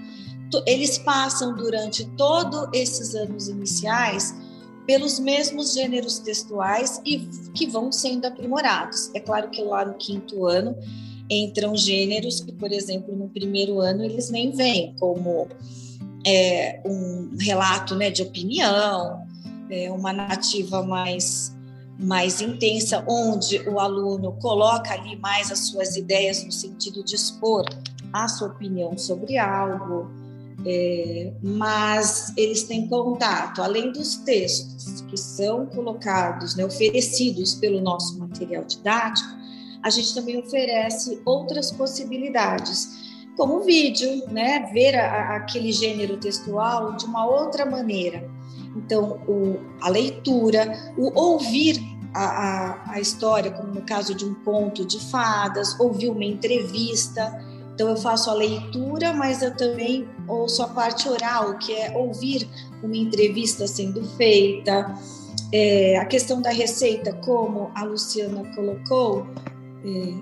eles 0.66 0.98
passam 0.98 1.54
durante 1.54 2.04
todos 2.16 2.68
esses 2.72 3.14
anos 3.14 3.48
iniciais 3.48 4.34
pelos 4.86 5.18
mesmos 5.18 5.72
gêneros 5.72 6.18
textuais 6.18 7.00
e 7.04 7.20
que 7.54 7.66
vão 7.66 7.90
sendo 7.90 8.26
aprimorados. 8.26 9.10
É 9.14 9.20
claro 9.20 9.48
que 9.50 9.62
lá 9.62 9.84
no 9.84 9.94
quinto 9.94 10.46
ano 10.46 10.76
entram 11.31 11.76
gêneros 11.76 12.40
que, 12.40 12.52
por 12.52 12.73
exemplo, 12.73 13.14
no 13.16 13.28
primeiro 13.28 13.81
ano 13.81 14.04
eles 14.04 14.31
nem 14.31 14.50
vêm, 14.50 14.95
como 14.99 15.49
é, 16.26 16.81
um 16.85 17.37
relato 17.38 17.95
né, 17.95 18.11
de 18.11 18.23
opinião, 18.23 19.26
é, 19.71 19.90
uma 19.90 20.12
narrativa 20.12 20.83
mais, 20.83 21.54
mais 21.99 22.40
intensa, 22.40 23.04
onde 23.09 23.59
o 23.69 23.78
aluno 23.78 24.33
coloca 24.33 24.93
ali 24.93 25.16
mais 25.16 25.50
as 25.50 25.69
suas 25.69 25.97
ideias 25.97 26.45
no 26.45 26.52
sentido 26.52 27.02
de 27.04 27.14
expor 27.14 27.64
a 28.12 28.28
sua 28.28 28.49
opinião 28.49 28.97
sobre 28.97 29.37
algo, 29.38 30.09
é, 30.64 31.33
mas 31.43 32.33
eles 32.37 32.62
têm 32.62 32.87
contato, 32.87 33.61
além 33.61 33.93
dos 33.93 34.16
textos 34.16 35.02
que 35.02 35.16
são 35.16 35.66
colocados, 35.66 36.54
né, 36.54 36.64
oferecidos 36.64 37.54
pelo 37.54 37.81
nosso 37.81 38.19
material 38.19 38.64
didático, 38.64 39.43
a 39.85 39.91
gente 39.91 40.14
também 40.14 40.38
oferece 40.38 41.21
outras 41.26 41.71
possibilidades, 41.71 43.21
como 43.37 43.61
vídeo, 43.61 44.26
né? 44.31 44.71
Ver 44.73 44.99
a, 44.99 45.37
aquele 45.37 45.71
gênero 45.73 46.17
textual 46.17 46.97
de 46.97 47.05
uma 47.05 47.26
outra 47.26 47.67
maneira. 47.67 48.26
Então, 48.75 49.21
o, 49.29 49.61
a 49.83 49.91
leitura, 49.91 50.95
o 50.97 51.12
ouvir 51.14 51.79
a, 52.14 52.25
a, 52.25 52.93
a 52.95 53.00
história, 53.00 53.50
como 53.50 53.75
no 53.75 53.83
caso 53.83 54.14
de 54.14 54.25
um 54.25 54.33
conto 54.37 54.87
de 54.87 54.99
fadas, 55.11 55.79
ouvir 55.79 56.09
uma 56.09 56.25
entrevista. 56.25 57.45
Então, 57.75 57.91
eu 57.91 57.97
faço 57.97 58.31
a 58.31 58.35
leitura, 58.35 59.12
mas 59.12 59.43
eu 59.43 59.55
também 59.55 60.09
ouço 60.26 60.62
a 60.62 60.69
parte 60.69 61.11
oral, 61.11 61.59
que 61.59 61.75
é 61.75 61.95
ouvir 61.95 62.49
uma 62.83 62.97
entrevista 62.97 63.67
sendo 63.67 64.03
feita. 64.17 64.95
É, 65.53 65.99
a 65.99 66.07
questão 66.07 66.41
da 66.41 66.50
receita, 66.50 67.12
como 67.12 67.71
a 67.75 67.85
Luciana 67.85 68.43
colocou, 68.55 69.26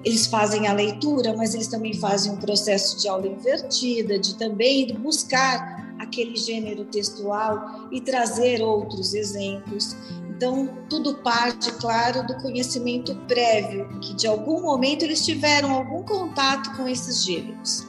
eles 0.04 0.26
fazem 0.26 0.66
a 0.66 0.72
leitura, 0.72 1.36
mas 1.36 1.54
eles 1.54 1.68
também 1.68 1.94
fazem 1.94 2.32
um 2.32 2.36
processo 2.36 2.98
de 3.00 3.06
aula 3.06 3.28
invertida, 3.28 4.18
de 4.18 4.34
também 4.34 4.92
buscar 4.94 5.94
aquele 6.00 6.36
gênero 6.36 6.84
textual 6.84 7.88
e 7.92 8.00
trazer 8.00 8.60
outros 8.60 9.14
exemplos. 9.14 9.96
Então, 10.28 10.68
tudo 10.90 11.14
parte, 11.18 11.70
claro, 11.74 12.26
do 12.26 12.34
conhecimento 12.38 13.14
prévio, 13.28 13.88
que 14.00 14.14
de 14.14 14.26
algum 14.26 14.60
momento 14.60 15.04
eles 15.04 15.24
tiveram 15.24 15.70
algum 15.70 16.02
contato 16.02 16.76
com 16.76 16.88
esses 16.88 17.24
gêneros. 17.24 17.86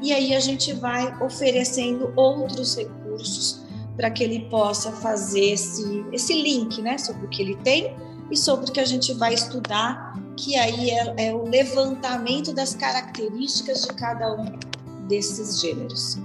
E 0.00 0.12
aí 0.12 0.32
a 0.32 0.38
gente 0.38 0.72
vai 0.74 1.12
oferecendo 1.20 2.12
outros 2.14 2.76
recursos 2.76 3.64
para 3.96 4.10
que 4.10 4.22
ele 4.22 4.48
possa 4.48 4.92
fazer 4.92 5.52
esse, 5.52 6.04
esse 6.12 6.40
link 6.40 6.80
né, 6.80 6.98
sobre 6.98 7.26
o 7.26 7.28
que 7.28 7.42
ele 7.42 7.56
tem 7.56 7.96
e 8.30 8.36
sobre 8.36 8.70
o 8.70 8.72
que 8.72 8.80
a 8.80 8.84
gente 8.84 9.12
vai 9.14 9.34
estudar 9.34 10.14
que 10.36 10.54
aí 10.56 10.90
é, 10.90 11.28
é 11.28 11.34
o 11.34 11.48
levantamento 11.48 12.52
das 12.52 12.74
características 12.74 13.82
de 13.82 13.94
cada 13.94 14.34
um 14.34 14.58
desses 15.08 15.60
gêneros. 15.60 16.18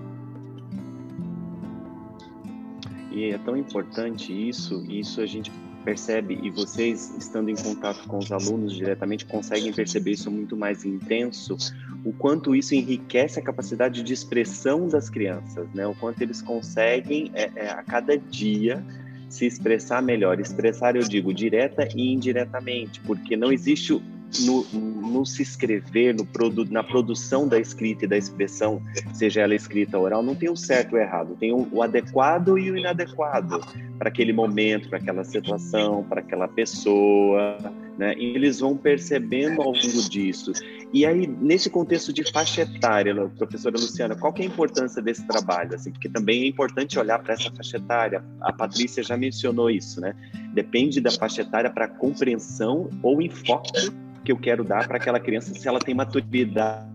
E 3.11 3.25
é 3.25 3.37
tão 3.37 3.55
importante 3.55 4.31
isso, 4.31 4.83
isso 4.89 5.21
a 5.21 5.25
gente 5.25 5.51
percebe 5.83 6.39
e 6.43 6.49
vocês 6.49 7.13
estando 7.17 7.49
em 7.49 7.55
contato 7.55 8.07
com 8.07 8.19
os 8.19 8.31
alunos 8.31 8.73
diretamente 8.73 9.25
conseguem 9.25 9.73
perceber 9.73 10.11
isso 10.11 10.29
muito 10.29 10.55
mais 10.55 10.85
intenso, 10.85 11.57
o 12.05 12.13
quanto 12.13 12.55
isso 12.55 12.75
enriquece 12.75 13.39
a 13.39 13.41
capacidade 13.41 14.03
de 14.03 14.13
expressão 14.13 14.87
das 14.87 15.09
crianças, 15.09 15.67
né? 15.73 15.85
O 15.87 15.95
quanto 15.95 16.21
eles 16.21 16.41
conseguem 16.41 17.31
é, 17.33 17.51
é, 17.55 17.69
a 17.69 17.83
cada 17.83 18.17
dia 18.17 18.83
se 19.31 19.45
expressar 19.45 20.01
melhor. 20.01 20.39
Expressar, 20.39 20.95
eu 20.95 21.03
digo, 21.03 21.33
direta 21.33 21.87
e 21.95 22.13
indiretamente, 22.13 22.99
porque 23.01 23.35
não 23.35 23.51
existe 23.51 23.99
no, 24.39 24.63
no 24.73 25.25
se 25.25 25.41
escrever, 25.41 26.13
no 26.13 26.25
produ, 26.25 26.65
na 26.69 26.83
produção 26.83 27.47
da 27.47 27.59
escrita 27.59 28.05
e 28.05 28.07
da 28.07 28.17
expressão, 28.17 28.81
seja 29.13 29.41
ela 29.41 29.55
escrita 29.55 29.97
ou 29.97 30.05
oral, 30.05 30.23
não 30.23 30.35
tem 30.35 30.49
o 30.49 30.55
certo 30.55 30.93
ou 30.93 30.99
errado, 30.99 31.35
tem 31.37 31.51
o 31.51 31.81
adequado 31.81 32.57
e 32.57 32.71
o 32.71 32.77
inadequado 32.77 33.59
para 33.97 34.09
aquele 34.09 34.31
momento, 34.31 34.89
para 34.89 34.99
aquela 34.99 35.23
situação, 35.23 36.03
para 36.07 36.21
aquela 36.21 36.47
pessoa, 36.47 37.57
né? 38.01 38.15
E 38.17 38.35
eles 38.35 38.59
vão 38.59 38.75
percebendo 38.75 39.61
ao 39.61 39.67
longo 39.67 40.09
disso. 40.09 40.51
E 40.91 41.05
aí, 41.05 41.27
nesse 41.27 41.69
contexto 41.69 42.11
de 42.11 42.23
faixa 42.31 42.63
etária, 42.63 43.13
professora 43.37 43.77
Luciana, 43.77 44.15
qual 44.15 44.33
que 44.33 44.41
é 44.41 44.45
a 44.45 44.47
importância 44.47 44.99
desse 45.03 45.25
trabalho? 45.27 45.75
Assim, 45.75 45.91
porque 45.91 46.09
também 46.09 46.41
é 46.41 46.47
importante 46.47 46.97
olhar 46.97 47.19
para 47.19 47.35
essa 47.35 47.51
faixa 47.51 47.77
etária. 47.77 48.23
A 48.41 48.51
Patrícia 48.51 49.03
já 49.03 49.15
mencionou 49.15 49.69
isso, 49.69 50.01
né? 50.01 50.15
Depende 50.51 50.99
da 50.99 51.11
faixa 51.11 51.43
etária 51.43 51.69
para 51.69 51.87
compreensão 51.87 52.89
ou 53.03 53.21
enfoque 53.21 53.91
que 54.25 54.31
eu 54.31 54.37
quero 54.37 54.63
dar 54.63 54.87
para 54.87 54.97
aquela 54.97 55.19
criança 55.19 55.53
se 55.53 55.67
ela 55.67 55.79
tem 55.79 55.93
maturidade 55.93 56.89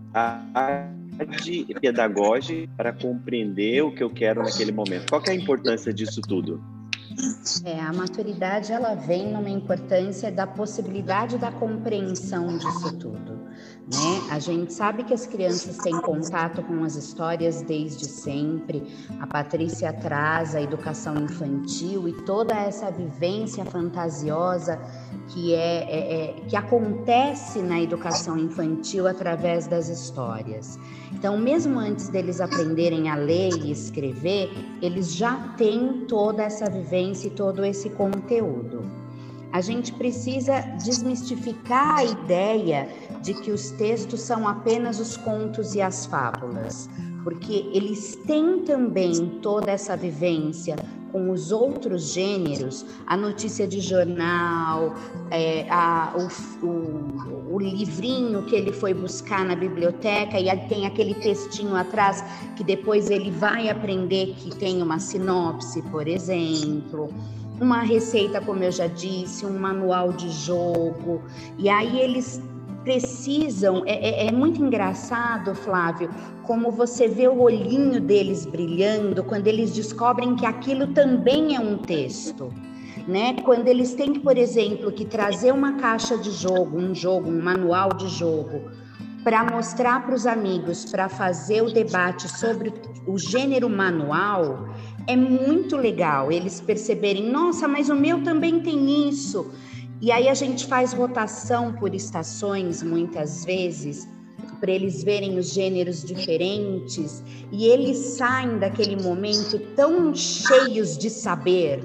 pedagógica 1.79 2.69
para 2.75 2.91
compreender 2.91 3.81
o 3.81 3.93
que 3.93 4.03
eu 4.03 4.09
quero 4.09 4.43
naquele 4.43 4.73
momento. 4.73 5.09
Qual 5.09 5.23
é 5.25 5.31
a 5.31 5.35
importância 5.35 5.93
disso 5.93 6.21
tudo? 6.21 6.61
É, 7.63 7.79
a 7.79 7.91
maturidade 7.91 8.71
ela 8.71 8.93
vem 8.93 9.31
numa 9.31 9.49
importância 9.49 10.31
da 10.31 10.45
possibilidade 10.45 11.37
da 11.37 11.51
compreensão 11.51 12.57
disso 12.57 12.95
tudo. 12.97 13.36
Né? 13.87 14.21
A 14.29 14.37
gente 14.37 14.73
sabe 14.73 15.05
que 15.05 15.13
as 15.13 15.25
crianças 15.25 15.77
têm 15.77 15.97
contato 16.01 16.61
com 16.61 16.83
as 16.83 16.95
histórias 16.95 17.61
desde 17.61 18.05
sempre. 18.05 18.83
A 19.21 19.25
Patrícia 19.25 19.93
traz 19.93 20.53
a 20.53 20.61
educação 20.61 21.15
infantil 21.15 22.05
e 22.05 22.11
toda 22.23 22.53
essa 22.53 22.91
vivência 22.91 23.63
fantasiosa 23.63 24.77
que 25.29 25.53
é, 25.53 25.83
é, 25.89 26.15
é 26.15 26.33
que 26.49 26.57
acontece 26.57 27.59
na 27.59 27.81
educação 27.81 28.37
infantil 28.37 29.07
através 29.07 29.67
das 29.67 29.87
histórias. 29.87 30.77
Então, 31.13 31.37
mesmo 31.37 31.79
antes 31.79 32.09
deles 32.09 32.41
aprenderem 32.41 33.09
a 33.09 33.15
ler 33.15 33.53
e 33.53 33.71
escrever, 33.71 34.51
eles 34.81 35.15
já 35.15 35.53
têm 35.55 36.05
toda 36.09 36.43
essa 36.43 36.69
vivência 36.69 37.27
e 37.27 37.31
todo 37.31 37.63
esse 37.63 37.89
conteúdo. 37.91 38.96
A 39.57 39.61
gente 39.61 39.91
precisa 39.91 40.61
desmistificar 40.85 41.97
a 41.97 42.03
ideia 42.03 42.87
de 43.23 43.33
que 43.33 43.49
os 43.49 43.71
textos 43.71 44.21
são 44.21 44.47
apenas 44.47 44.99
os 44.99 45.17
contos 45.17 45.73
e 45.73 45.81
as 45.81 46.05
fábulas, 46.05 46.87
porque 47.23 47.67
eles 47.73 48.15
têm 48.27 48.59
também 48.59 49.39
toda 49.41 49.71
essa 49.71 49.97
vivência 49.97 50.75
com 51.11 51.31
os 51.31 51.51
outros 51.51 52.13
gêneros, 52.13 52.85
a 53.07 53.17
notícia 53.17 53.67
de 53.67 53.81
jornal, 53.81 54.93
é, 55.31 55.65
a, 55.71 56.13
o, 56.61 56.67
o, 56.67 57.55
o, 57.55 57.59
livrinho 57.59 58.43
que 58.43 58.55
ele 58.55 58.71
foi 58.71 58.93
buscar 58.93 59.43
na 59.43 59.55
biblioteca 59.55 60.39
e 60.39 60.55
tem 60.67 60.85
aquele 60.85 61.15
textinho 61.15 61.75
atrás 61.75 62.23
que 62.55 62.63
depois 62.63 63.09
ele 63.09 63.31
vai 63.31 63.69
aprender 63.69 64.35
que 64.37 64.55
tem 64.55 64.83
uma 64.83 64.99
sinopse, 64.99 65.81
por 65.81 66.07
exemplo 66.07 67.09
uma 67.59 67.81
receita, 67.81 68.39
como 68.41 68.63
eu 68.63 68.71
já 68.71 68.87
disse, 68.87 69.45
um 69.45 69.57
manual 69.57 70.13
de 70.13 70.29
jogo. 70.29 71.21
E 71.57 71.69
aí 71.69 71.99
eles 71.99 72.41
precisam. 72.83 73.83
É, 73.85 74.25
é, 74.25 74.27
é, 74.27 74.31
muito 74.31 74.63
engraçado, 74.63 75.53
Flávio, 75.53 76.09
como 76.43 76.71
você 76.71 77.07
vê 77.07 77.27
o 77.27 77.41
olhinho 77.41 77.99
deles 77.99 78.45
brilhando 78.45 79.23
quando 79.23 79.47
eles 79.47 79.73
descobrem 79.73 80.35
que 80.35 80.45
aquilo 80.45 80.87
também 80.87 81.55
é 81.55 81.59
um 81.59 81.77
texto. 81.77 82.53
Né? 83.05 83.35
Quando 83.43 83.67
eles 83.67 83.93
têm, 83.93 84.13
por 84.13 84.37
exemplo, 84.37 84.91
que 84.91 85.05
trazer 85.05 85.53
uma 85.53 85.73
caixa 85.73 86.17
de 86.17 86.31
jogo, 86.31 86.77
um 86.77 86.93
jogo, 86.93 87.29
um 87.29 87.41
manual 87.41 87.89
de 87.89 88.07
jogo, 88.09 88.69
para 89.23 89.43
mostrar 89.43 90.05
para 90.05 90.15
os 90.15 90.25
amigos, 90.25 90.85
para 90.85 91.09
fazer 91.09 91.61
o 91.61 91.71
debate 91.71 92.29
sobre 92.29 92.73
o 93.05 93.17
gênero 93.17 93.69
manual, 93.69 94.69
é 95.07 95.15
muito 95.15 95.77
legal 95.77 96.31
eles 96.31 96.59
perceberem, 96.59 97.29
nossa, 97.29 97.67
mas 97.67 97.89
o 97.89 97.95
meu 97.95 98.23
também 98.23 98.59
tem 98.59 99.09
isso. 99.09 99.51
E 100.01 100.11
aí 100.11 100.27
a 100.27 100.33
gente 100.33 100.67
faz 100.67 100.93
rotação 100.93 101.73
por 101.73 101.95
estações 101.95 102.83
muitas 102.83 103.43
vezes, 103.45 104.07
para 104.59 104.71
eles 104.71 105.03
verem 105.03 105.39
os 105.39 105.53
gêneros 105.53 106.03
diferentes, 106.03 107.23
e 107.51 107.65
eles 107.65 107.97
saem 107.97 108.59
daquele 108.59 109.01
momento 109.01 109.57
tão 109.75 110.13
cheios 110.13 110.97
de 110.97 111.09
saber, 111.09 111.79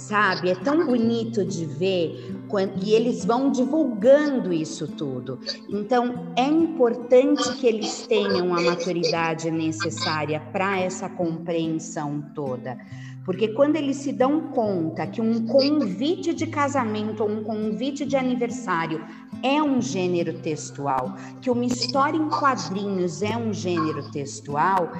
sabe? 0.00 0.50
É 0.50 0.54
tão 0.54 0.86
bonito 0.86 1.44
de 1.44 1.66
ver 1.66 2.34
e 2.82 2.92
eles 2.92 3.24
vão 3.24 3.50
divulgando 3.50 4.52
isso 4.52 4.88
tudo. 4.88 5.38
Então, 5.68 6.32
é 6.36 6.44
importante 6.44 7.54
que 7.56 7.66
eles 7.66 8.06
tenham 8.06 8.54
a 8.54 8.60
maturidade 8.60 9.50
necessária 9.50 10.40
para 10.52 10.80
essa 10.80 11.08
compreensão 11.08 12.24
toda. 12.34 12.76
Porque 13.24 13.48
quando 13.48 13.76
eles 13.76 13.98
se 13.98 14.12
dão 14.12 14.40
conta 14.48 15.06
que 15.06 15.20
um 15.20 15.46
convite 15.46 16.34
de 16.34 16.46
casamento 16.46 17.22
ou 17.22 17.30
um 17.30 17.44
convite 17.44 18.04
de 18.04 18.16
aniversário 18.16 19.04
é 19.42 19.62
um 19.62 19.80
gênero 19.80 20.40
textual, 20.40 21.14
que 21.40 21.50
uma 21.50 21.64
história 21.64 22.16
em 22.16 22.28
quadrinhos 22.28 23.22
é 23.22 23.36
um 23.36 23.52
gênero 23.52 24.10
textual, 24.10 24.90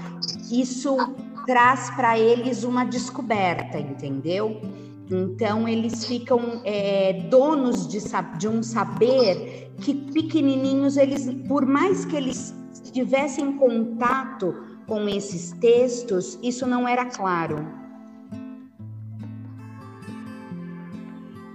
isso 0.53 0.97
traz 1.47 1.91
para 1.91 2.19
eles 2.19 2.63
uma 2.63 2.85
descoberta, 2.85 3.79
entendeu? 3.79 4.61
Então, 5.11 5.67
eles 5.67 6.05
ficam 6.05 6.61
é, 6.65 7.25
donos 7.29 7.89
de, 7.89 7.99
de, 8.39 8.49
um 8.49 8.63
saber 8.63 9.73
que 9.81 9.93
pequenininhos, 9.93 10.97
eles, 10.97 11.29
por 11.49 11.67
mais 11.67 12.05
que 12.05 12.17
eles 12.17 12.55
tivessem 12.93 13.57
contato 13.57 14.55
com 14.87 15.09
esses 15.09 15.53
textos, 15.53 16.39
isso 16.43 16.67
não 16.67 16.87
era 16.87 17.07
claro. 17.07 17.80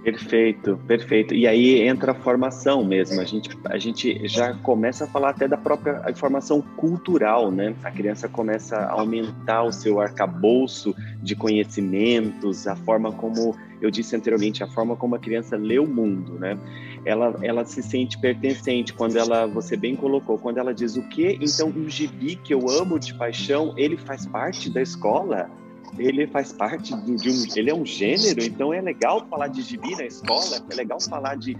Perfeito, 0.06 0.78
perfeito. 0.86 1.34
E 1.34 1.48
aí 1.48 1.80
entra 1.82 2.12
a 2.12 2.14
formação 2.14 2.84
mesmo. 2.84 3.20
A 3.20 3.24
gente, 3.24 3.50
a 3.64 3.76
gente 3.76 4.28
já 4.28 4.54
começa 4.54 5.02
a 5.02 5.08
falar 5.08 5.30
até 5.30 5.48
da 5.48 5.56
própria 5.56 6.00
formação 6.14 6.62
cultural, 6.62 7.50
né? 7.50 7.74
A 7.82 7.90
criança 7.90 8.28
começa 8.28 8.76
a 8.76 8.92
aumentar 8.92 9.64
o 9.64 9.72
seu 9.72 10.00
arcabouço 10.00 10.94
de 11.20 11.34
conhecimentos, 11.34 12.68
a 12.68 12.76
forma 12.76 13.10
como 13.10 13.56
eu 13.80 13.90
disse 13.90 14.14
anteriormente, 14.14 14.62
a 14.62 14.68
forma 14.68 14.94
como 14.94 15.16
a 15.16 15.18
criança 15.18 15.56
lê 15.56 15.80
o 15.80 15.88
mundo, 15.88 16.38
né? 16.38 16.56
Ela, 17.04 17.36
ela 17.42 17.64
se 17.64 17.82
sente 17.82 18.16
pertencente 18.16 18.92
quando 18.92 19.16
ela, 19.16 19.44
você 19.46 19.76
bem 19.76 19.96
colocou, 19.96 20.38
quando 20.38 20.58
ela 20.58 20.72
diz 20.72 20.94
o 20.94 21.02
que, 21.08 21.36
então 21.40 21.68
o 21.68 21.90
gibi 21.90 22.36
que 22.36 22.54
eu 22.54 22.70
amo 22.70 22.96
de 22.96 23.12
paixão, 23.12 23.74
ele 23.76 23.96
faz 23.96 24.24
parte 24.24 24.70
da 24.70 24.80
escola 24.80 25.50
ele 25.98 26.26
faz 26.26 26.52
parte 26.52 26.94
de 26.94 27.30
um. 27.30 27.44
Ele 27.54 27.70
é 27.70 27.74
um 27.74 27.84
gênero, 27.84 28.42
então 28.42 28.72
é 28.72 28.80
legal 28.80 29.26
falar 29.28 29.48
de 29.48 29.62
gibi 29.62 29.94
na 29.96 30.04
escola, 30.04 30.64
é 30.70 30.74
legal 30.74 31.00
falar 31.00 31.36
de, 31.36 31.56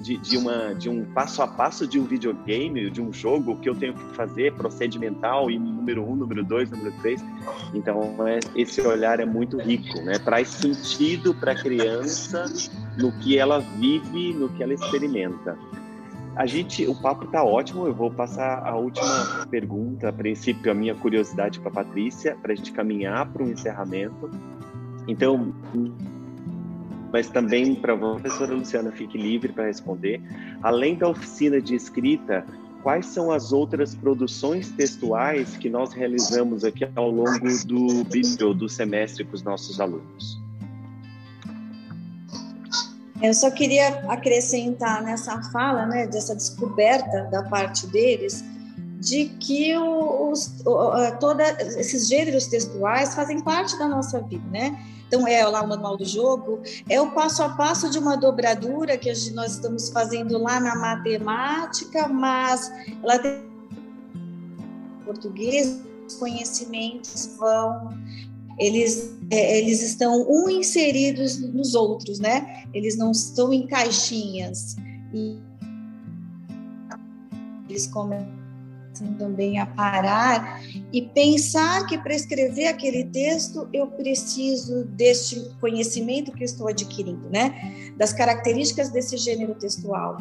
de, 0.00 0.16
de, 0.18 0.36
uma, 0.36 0.74
de 0.74 0.88
um 0.88 1.04
passo 1.12 1.42
a 1.42 1.46
passo 1.46 1.86
de 1.86 1.98
um 1.98 2.04
videogame, 2.04 2.90
de 2.90 3.00
um 3.00 3.12
jogo 3.12 3.56
que 3.56 3.68
eu 3.68 3.74
tenho 3.74 3.94
que 3.94 4.14
fazer, 4.14 4.52
procedimental, 4.54 5.50
e 5.50 5.58
número 5.58 6.04
um, 6.04 6.16
número 6.16 6.44
dois, 6.44 6.70
número 6.70 6.92
três. 7.00 7.22
Então, 7.74 8.14
é, 8.26 8.40
esse 8.54 8.80
olhar 8.80 9.20
é 9.20 9.24
muito 9.24 9.58
rico, 9.58 10.00
né? 10.02 10.18
traz 10.18 10.48
sentido 10.48 11.34
para 11.34 11.52
a 11.52 11.54
criança 11.54 12.46
no 12.96 13.12
que 13.12 13.38
ela 13.38 13.60
vive, 13.60 14.32
no 14.34 14.48
que 14.48 14.62
ela 14.62 14.74
experimenta. 14.74 15.58
A 16.36 16.46
gente, 16.46 16.86
o 16.86 16.94
papo 16.94 17.26
tá 17.26 17.42
ótimo. 17.42 17.86
Eu 17.86 17.94
vou 17.94 18.10
passar 18.10 18.66
a 18.66 18.76
última 18.76 19.46
pergunta, 19.50 20.08
a 20.08 20.12
princípio, 20.12 20.70
a 20.70 20.74
minha 20.74 20.94
curiosidade 20.94 21.60
para 21.60 21.70
Patrícia, 21.70 22.36
para 22.40 22.52
a 22.52 22.56
gente 22.56 22.72
caminhar 22.72 23.26
para 23.30 23.42
um 23.42 23.50
encerramento. 23.50 24.30
Então, 25.08 25.52
mas 27.12 27.28
também 27.28 27.74
para 27.74 27.94
a 27.94 27.96
professora 27.96 28.54
Luciana, 28.54 28.92
fique 28.92 29.18
livre 29.18 29.52
para 29.52 29.66
responder. 29.66 30.20
Além 30.62 30.94
da 30.94 31.08
oficina 31.08 31.60
de 31.60 31.74
escrita, 31.74 32.46
quais 32.82 33.06
são 33.06 33.32
as 33.32 33.52
outras 33.52 33.94
produções 33.94 34.70
textuais 34.70 35.56
que 35.56 35.68
nós 35.68 35.92
realizamos 35.92 36.64
aqui 36.64 36.88
ao 36.94 37.10
longo 37.10 37.48
do, 37.66 38.54
do 38.54 38.68
semestre 38.68 39.24
com 39.24 39.34
os 39.34 39.42
nossos 39.42 39.80
alunos? 39.80 40.40
Eu 43.22 43.34
só 43.34 43.50
queria 43.50 43.88
acrescentar 44.08 45.02
nessa 45.02 45.42
fala, 45.50 45.86
né, 45.86 46.06
dessa 46.06 46.34
descoberta 46.34 47.24
da 47.24 47.42
parte 47.42 47.86
deles, 47.86 48.42
de 48.98 49.26
que 49.26 49.76
os, 49.76 50.62
esses 51.78 52.08
gêneros 52.08 52.46
textuais 52.46 53.14
fazem 53.14 53.40
parte 53.40 53.78
da 53.78 53.88
nossa 53.88 54.20
vida, 54.20 54.44
né? 54.50 54.78
Então, 55.06 55.26
é 55.26 55.44
lá 55.44 55.62
o 55.62 55.68
manual 55.68 55.96
do 55.96 56.04
jogo, 56.04 56.60
é 56.88 57.00
o 57.00 57.10
passo 57.10 57.42
a 57.42 57.48
passo 57.48 57.90
de 57.90 57.98
uma 57.98 58.16
dobradura 58.16 58.96
que 58.96 59.10
nós 59.32 59.54
estamos 59.54 59.88
fazendo 59.88 60.38
lá 60.38 60.60
na 60.60 60.76
matemática, 60.76 62.06
mas 62.06 62.70
ela 63.02 63.18
tem 63.18 63.42
português, 65.04 65.80
os 66.06 66.14
conhecimentos 66.14 67.34
vão 67.36 67.90
eles, 68.60 69.16
é, 69.30 69.58
eles 69.58 69.82
estão 69.82 70.26
um 70.28 70.50
inseridos 70.50 71.40
nos 71.40 71.74
outros, 71.74 72.18
né? 72.18 72.64
Eles 72.74 72.96
não 72.96 73.10
estão 73.10 73.52
em 73.52 73.66
caixinhas. 73.66 74.76
E 75.14 75.38
eles 77.68 77.86
começam 77.86 78.28
também 79.18 79.58
a 79.58 79.64
parar 79.64 80.60
e 80.92 81.00
pensar 81.00 81.86
que 81.86 81.96
para 81.96 82.14
escrever 82.14 82.66
aquele 82.66 83.04
texto 83.04 83.66
eu 83.72 83.86
preciso 83.86 84.84
deste 84.84 85.40
conhecimento 85.58 86.32
que 86.32 86.44
estou 86.44 86.68
adquirindo, 86.68 87.30
né? 87.30 87.92
Das 87.96 88.12
características 88.12 88.90
desse 88.90 89.16
gênero 89.16 89.54
textual. 89.54 90.18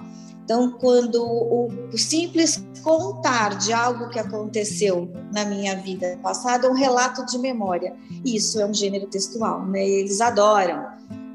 Então, 0.50 0.72
quando 0.72 1.24
o, 1.24 1.70
simples 1.96 2.66
contar 2.82 3.56
de 3.60 3.72
algo 3.72 4.10
que 4.10 4.18
aconteceu 4.18 5.08
na 5.32 5.46
minha 5.46 5.76
vida 5.76 6.18
passada 6.24 6.66
é 6.66 6.70
um 6.72 6.74
relato 6.74 7.24
de 7.28 7.38
memória. 7.38 7.96
Isso 8.26 8.60
é 8.60 8.66
um 8.66 8.74
gênero 8.74 9.06
textual, 9.06 9.64
né? 9.68 9.88
Eles 9.88 10.20
adoram 10.20 10.88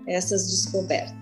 essas 0.04 0.48
descobertas. 0.48 1.14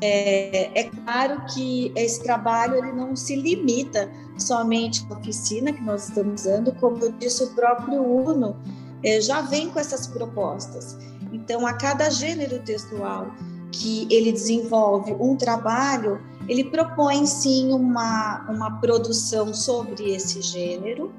É, 0.00 0.80
é, 0.80 0.84
claro 0.84 1.44
que 1.52 1.92
esse 1.94 2.22
trabalho 2.22 2.76
ele 2.76 2.92
não 2.92 3.14
se 3.14 3.36
limita 3.36 4.10
somente 4.38 5.06
à 5.10 5.18
oficina 5.18 5.70
que 5.70 5.82
nós 5.82 6.08
estamos 6.08 6.40
usando, 6.40 6.72
como 6.76 7.04
eu 7.04 7.12
disse, 7.12 7.44
o 7.44 7.48
próprio 7.48 8.02
UNO 8.02 8.56
é, 9.04 9.20
já 9.20 9.42
vem 9.42 9.68
com 9.68 9.78
essas 9.78 10.06
propostas. 10.06 10.96
Então, 11.34 11.66
a 11.66 11.74
cada 11.74 12.08
gênero 12.08 12.58
textual 12.60 13.26
que 13.70 14.08
ele 14.10 14.32
desenvolve 14.32 15.12
um 15.20 15.36
trabalho, 15.36 16.18
ele 16.48 16.64
propõe 16.64 17.26
sim 17.26 17.72
uma, 17.72 18.46
uma 18.48 18.80
produção 18.80 19.52
sobre 19.52 20.14
esse 20.14 20.40
gênero 20.40 21.12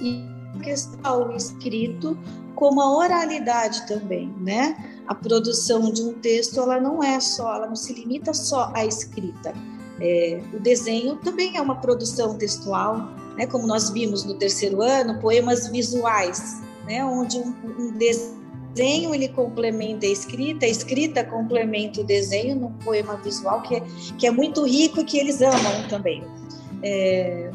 e 0.00 0.30
questão 0.62 1.34
escrito 1.34 2.16
como 2.54 2.80
a 2.80 2.96
oralidade 2.96 3.86
também, 3.86 4.28
né? 4.40 4.76
A 5.08 5.14
produção 5.14 5.90
de 5.90 6.02
um 6.02 6.12
texto 6.14 6.60
ela 6.60 6.80
não 6.80 7.02
é 7.02 7.18
só, 7.18 7.56
ela 7.56 7.66
não 7.66 7.74
se 7.74 7.92
limita 7.92 8.32
só 8.32 8.70
à 8.74 8.84
escrita. 8.84 9.52
É, 10.00 10.40
o 10.52 10.60
desenho 10.60 11.16
também 11.16 11.56
é 11.56 11.60
uma 11.60 11.76
produção 11.76 12.36
textual, 12.36 13.08
né? 13.36 13.46
Como 13.46 13.66
nós 13.66 13.90
vimos 13.90 14.24
no 14.24 14.34
terceiro 14.34 14.82
ano, 14.82 15.18
poemas 15.18 15.66
visuais, 15.68 16.60
né? 16.84 17.04
Onde 17.04 17.38
um, 17.38 17.54
um 17.78 17.92
desenho 17.92 18.41
ele 18.80 19.28
complementa 19.28 20.06
a 20.06 20.08
escrita, 20.08 20.64
a 20.66 20.68
escrita 20.68 21.24
complementa 21.24 22.00
o 22.00 22.04
desenho 22.04 22.56
num 22.56 22.72
poema 22.78 23.16
visual 23.16 23.62
que 23.62 23.76
é, 23.76 23.82
que 24.18 24.26
é 24.26 24.30
muito 24.30 24.64
rico 24.64 25.00
e 25.00 25.04
que 25.04 25.18
eles 25.18 25.42
amam 25.42 25.88
também. 25.88 26.22
É, 26.82 27.50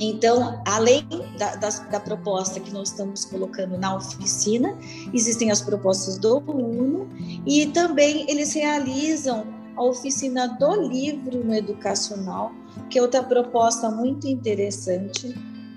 então, 0.00 0.60
além 0.66 1.06
da, 1.38 1.56
da, 1.56 1.68
da, 1.68 2.00
proposta 2.00 2.58
que 2.58 2.72
nós 2.72 2.90
estamos 2.90 3.24
colocando 3.24 3.78
na 3.78 3.96
oficina, 3.96 4.76
existem 5.12 5.50
as 5.50 5.60
propostas 5.60 6.18
do 6.18 6.38
aluno 6.38 7.08
e 7.46 7.66
também 7.66 8.28
eles 8.28 8.54
realizam 8.54 9.46
a 9.76 9.82
oficina 9.82 10.48
do 10.58 10.88
livro 10.88 11.44
no 11.44 11.54
educacional, 11.54 12.52
que 12.88 12.98
é 12.98 13.02
outra 13.02 13.22
proposta 13.22 13.90
muito 13.90 14.26
interessante, 14.26 15.34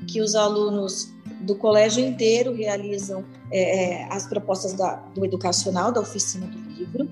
que 0.08 0.22
os 0.22 0.36
alunos 0.36 1.14
do 1.42 1.56
colégio 1.56 2.04
inteiro 2.04 2.54
realizam 2.54 3.24
é, 3.52 4.04
é 4.04 4.08
as 4.12 4.28
propostas 4.28 4.74
da, 4.74 4.96
do 5.14 5.26
educacional, 5.26 5.92
da 5.92 6.02
oficina 6.02 6.48
do 6.48 6.58
livro, 6.72 7.10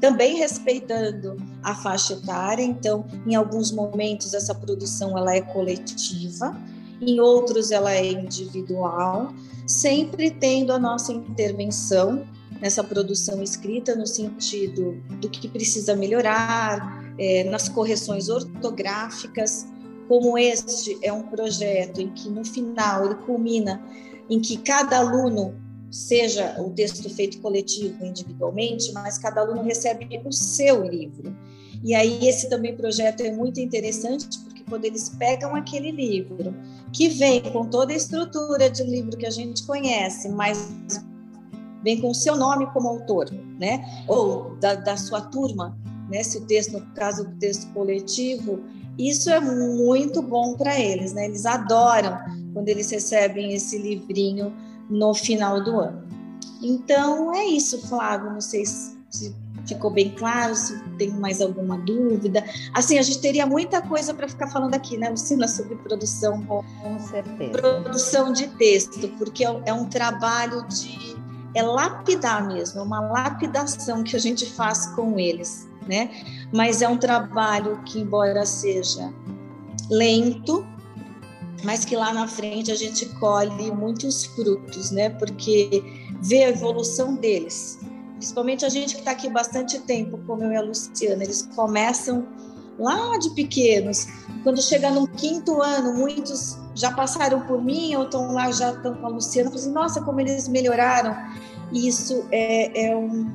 também 0.00 0.36
respeitando 0.36 1.36
a 1.62 1.74
faixa 1.74 2.14
etária, 2.14 2.62
então, 2.62 3.04
em 3.26 3.34
alguns 3.34 3.72
momentos 3.72 4.34
essa 4.34 4.54
produção 4.54 5.16
ela 5.16 5.34
é 5.34 5.40
coletiva, 5.40 6.56
em 7.00 7.20
outros 7.20 7.70
ela 7.70 7.92
é 7.92 8.06
individual, 8.12 9.32
sempre 9.66 10.30
tendo 10.30 10.72
a 10.72 10.78
nossa 10.78 11.12
intervenção 11.12 12.24
nessa 12.60 12.82
produção 12.82 13.42
escrita 13.42 13.94
no 13.94 14.06
sentido 14.06 14.92
do 15.20 15.28
que 15.28 15.48
precisa 15.48 15.94
melhorar, 15.94 17.04
é, 17.18 17.44
nas 17.44 17.68
correções 17.68 18.28
ortográficas, 18.28 19.66
como 20.08 20.38
este 20.38 20.98
é 21.02 21.12
um 21.12 21.22
projeto 21.22 22.00
em 22.00 22.08
que 22.10 22.28
no 22.28 22.44
final 22.44 23.04
ele 23.04 23.14
culmina 23.16 23.82
em 24.28 24.40
que 24.40 24.56
cada 24.58 24.98
aluno 24.98 25.54
seja 25.90 26.60
o 26.60 26.70
texto 26.70 27.08
feito 27.08 27.40
coletivo 27.40 28.04
individualmente, 28.04 28.92
mas 28.92 29.18
cada 29.18 29.40
aluno 29.40 29.62
recebe 29.62 30.20
o 30.24 30.32
seu 30.32 30.86
livro. 30.86 31.34
E 31.82 31.94
aí 31.94 32.26
esse 32.26 32.48
também 32.48 32.76
projeto 32.76 33.20
é 33.20 33.30
muito 33.30 33.60
interessante 33.60 34.38
porque 34.40 34.64
quando 34.68 34.84
eles 34.84 35.08
pegam 35.10 35.54
aquele 35.54 35.90
livro 35.90 36.54
que 36.92 37.08
vem 37.08 37.40
com 37.52 37.66
toda 37.66 37.92
a 37.92 37.96
estrutura 37.96 38.68
de 38.68 38.82
livro 38.82 39.16
que 39.16 39.26
a 39.26 39.30
gente 39.30 39.64
conhece, 39.64 40.28
mas 40.28 40.68
vem 41.82 42.00
com 42.00 42.10
o 42.10 42.14
seu 42.14 42.36
nome 42.36 42.66
como 42.72 42.88
autor, 42.88 43.30
né? 43.60 44.04
Ou 44.08 44.56
da, 44.56 44.74
da 44.74 44.96
sua 44.96 45.20
turma, 45.20 45.78
né? 46.10 46.22
Se 46.22 46.38
o 46.38 46.46
texto, 46.46 46.72
no 46.72 46.86
caso 46.94 47.24
do 47.24 47.36
texto 47.36 47.72
coletivo, 47.72 48.60
isso 48.98 49.30
é 49.30 49.40
muito 49.40 50.22
bom 50.22 50.54
para 50.54 50.78
eles, 50.78 51.12
né? 51.12 51.26
Eles 51.26 51.44
adoram 51.44 52.18
quando 52.52 52.68
eles 52.68 52.90
recebem 52.90 53.52
esse 53.52 53.78
livrinho 53.78 54.52
no 54.88 55.12
final 55.14 55.62
do 55.62 55.78
ano. 55.78 56.06
Então 56.62 57.34
é 57.34 57.44
isso, 57.44 57.86
Flávio. 57.86 58.30
Não 58.30 58.40
sei 58.40 58.64
se 58.64 58.96
ficou 59.66 59.90
bem 59.90 60.10
claro, 60.10 60.54
se 60.54 60.78
tem 60.96 61.10
mais 61.10 61.40
alguma 61.40 61.76
dúvida. 61.78 62.44
Assim, 62.72 62.98
a 62.98 63.02
gente 63.02 63.20
teria 63.20 63.46
muita 63.46 63.82
coisa 63.82 64.14
para 64.14 64.28
ficar 64.28 64.46
falando 64.48 64.74
aqui, 64.74 64.96
né, 64.96 65.10
Lucina, 65.10 65.48
sobre 65.48 65.76
produção. 65.76 66.42
Com 66.46 66.98
certeza. 67.00 67.50
Produção 67.50 68.32
de 68.32 68.46
texto, 68.48 69.08
porque 69.18 69.44
é, 69.44 69.62
é 69.66 69.72
um 69.72 69.86
trabalho 69.86 70.66
de. 70.68 71.16
É 71.54 71.62
lapidar 71.62 72.46
mesmo, 72.46 72.80
é 72.80 72.82
uma 72.82 73.00
lapidação 73.00 74.02
que 74.02 74.14
a 74.14 74.18
gente 74.18 74.44
faz 74.44 74.86
com 74.88 75.18
eles, 75.18 75.65
né? 75.88 76.10
Mas 76.52 76.82
é 76.82 76.88
um 76.88 76.96
trabalho 76.96 77.80
que, 77.84 78.00
embora 78.00 78.44
seja 78.44 79.12
lento, 79.90 80.66
mas 81.64 81.84
que 81.84 81.96
lá 81.96 82.12
na 82.12 82.28
frente 82.28 82.70
a 82.70 82.74
gente 82.74 83.06
colhe 83.20 83.70
muitos 83.70 84.24
frutos, 84.24 84.90
né? 84.90 85.10
Porque 85.10 85.82
vê 86.22 86.44
a 86.44 86.48
evolução 86.50 87.16
deles. 87.16 87.78
Principalmente 88.16 88.64
a 88.64 88.68
gente 88.68 88.94
que 88.94 89.00
está 89.00 89.10
aqui 89.10 89.28
bastante 89.28 89.78
tempo, 89.80 90.18
como 90.26 90.42
eu 90.42 90.52
e 90.52 90.56
a 90.56 90.62
Luciana, 90.62 91.22
eles 91.22 91.48
começam 91.54 92.26
lá 92.78 93.18
de 93.18 93.30
pequenos. 93.30 94.06
Quando 94.42 94.62
chega 94.62 94.90
no 94.90 95.08
quinto 95.08 95.60
ano, 95.60 95.94
muitos 95.94 96.56
já 96.74 96.92
passaram 96.92 97.40
por 97.46 97.62
mim 97.62 97.94
ou 97.96 98.04
estão 98.04 98.32
lá, 98.32 98.50
já 98.52 98.72
estão 98.72 98.94
com 98.94 99.06
a 99.06 99.10
Luciana. 99.10 99.50
Eu 99.50 99.54
assim, 99.54 99.72
nossa, 99.72 100.02
como 100.02 100.20
eles 100.20 100.48
melhoraram. 100.48 101.16
E 101.72 101.88
isso 101.88 102.24
é, 102.30 102.86
é, 102.86 102.96
um, 102.96 103.30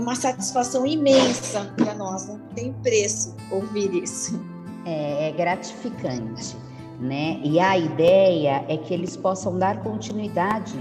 é 0.00 0.02
uma 0.02 0.14
satisfação 0.14 0.86
imensa 0.86 1.72
para 1.76 1.94
nós, 1.94 2.26
não 2.26 2.38
tem 2.54 2.72
preço 2.72 3.36
ouvir 3.50 4.02
isso. 4.02 4.40
É, 4.86 5.28
é 5.28 5.32
gratificante 5.32 6.56
né? 7.00 7.40
E 7.42 7.58
a 7.58 7.78
ideia 7.78 8.62
é 8.68 8.76
que 8.76 8.92
eles 8.92 9.16
possam 9.16 9.58
dar 9.58 9.82
continuidade 9.82 10.74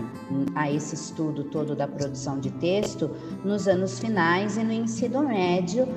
a 0.54 0.70
esse 0.70 0.94
estudo 0.94 1.46
todo 1.46 1.76
da 1.76 1.88
produção 1.88 2.40
de 2.40 2.52
texto 2.52 3.10
nos 3.44 3.70
anos 3.70 4.00
finais 4.00 4.58
e 4.58 4.64
no 4.64 4.74
ensino 4.74 5.24
médio, 5.24 5.88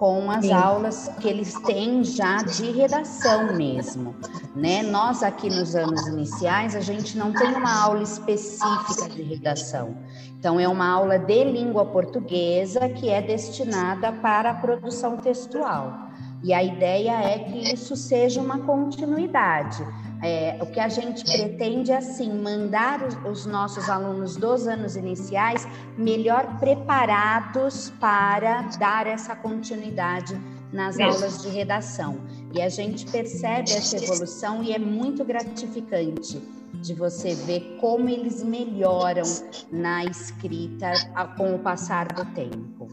com 0.00 0.30
as 0.30 0.46
Sim. 0.46 0.52
aulas 0.54 1.08
que 1.20 1.28
eles 1.28 1.52
têm 1.66 2.02
já 2.02 2.38
de 2.38 2.70
redação 2.70 3.54
mesmo, 3.54 4.14
né? 4.56 4.82
Nós 4.82 5.22
aqui 5.22 5.50
nos 5.50 5.76
anos 5.76 6.06
iniciais 6.06 6.74
a 6.74 6.80
gente 6.80 7.18
não 7.18 7.34
tem 7.34 7.52
uma 7.52 7.82
aula 7.84 8.02
específica 8.02 9.10
de 9.10 9.20
redação. 9.20 9.94
Então 10.38 10.58
é 10.58 10.66
uma 10.66 10.88
aula 10.88 11.18
de 11.18 11.44
língua 11.44 11.84
portuguesa 11.84 12.88
que 12.88 13.10
é 13.10 13.20
destinada 13.20 14.10
para 14.10 14.52
a 14.52 14.54
produção 14.54 15.18
textual. 15.18 16.08
E 16.42 16.54
a 16.54 16.62
ideia 16.62 17.12
é 17.20 17.38
que 17.38 17.70
isso 17.70 17.94
seja 17.94 18.40
uma 18.40 18.60
continuidade. 18.60 19.86
É, 20.22 20.58
o 20.60 20.66
que 20.66 20.78
a 20.78 20.88
gente 20.88 21.24
pretende 21.24 21.92
é, 21.92 21.96
assim, 21.96 22.30
mandar 22.32 23.02
os, 23.02 23.16
os, 23.24 23.46
nossos 23.46 23.88
alunos 23.88 24.36
dos 24.36 24.66
anos 24.66 24.94
iniciais 24.94 25.66
melhor 25.96 26.58
preparados 26.58 27.90
para 27.98 28.62
dar 28.78 29.06
essa 29.06 29.34
continuidade 29.34 30.38
nas 30.72 30.96
Isso. 30.96 31.02
aulas 31.02 31.42
de 31.42 31.48
redação. 31.48 32.18
E 32.54 32.60
a 32.60 32.68
gente 32.68 33.10
percebe 33.10 33.70
essa 33.72 33.96
evolução 33.96 34.62
e 34.62 34.72
é 34.72 34.78
muito 34.78 35.24
gratificante 35.24 36.40
de 36.74 36.94
você 36.94 37.34
ver 37.34 37.78
como 37.80 38.08
eles 38.08 38.42
melhoram 38.42 39.24
na 39.72 40.04
escrita 40.04 40.92
com 41.36 41.54
o 41.54 41.58
passar 41.58 42.08
do 42.08 42.24
tempo. 42.34 42.88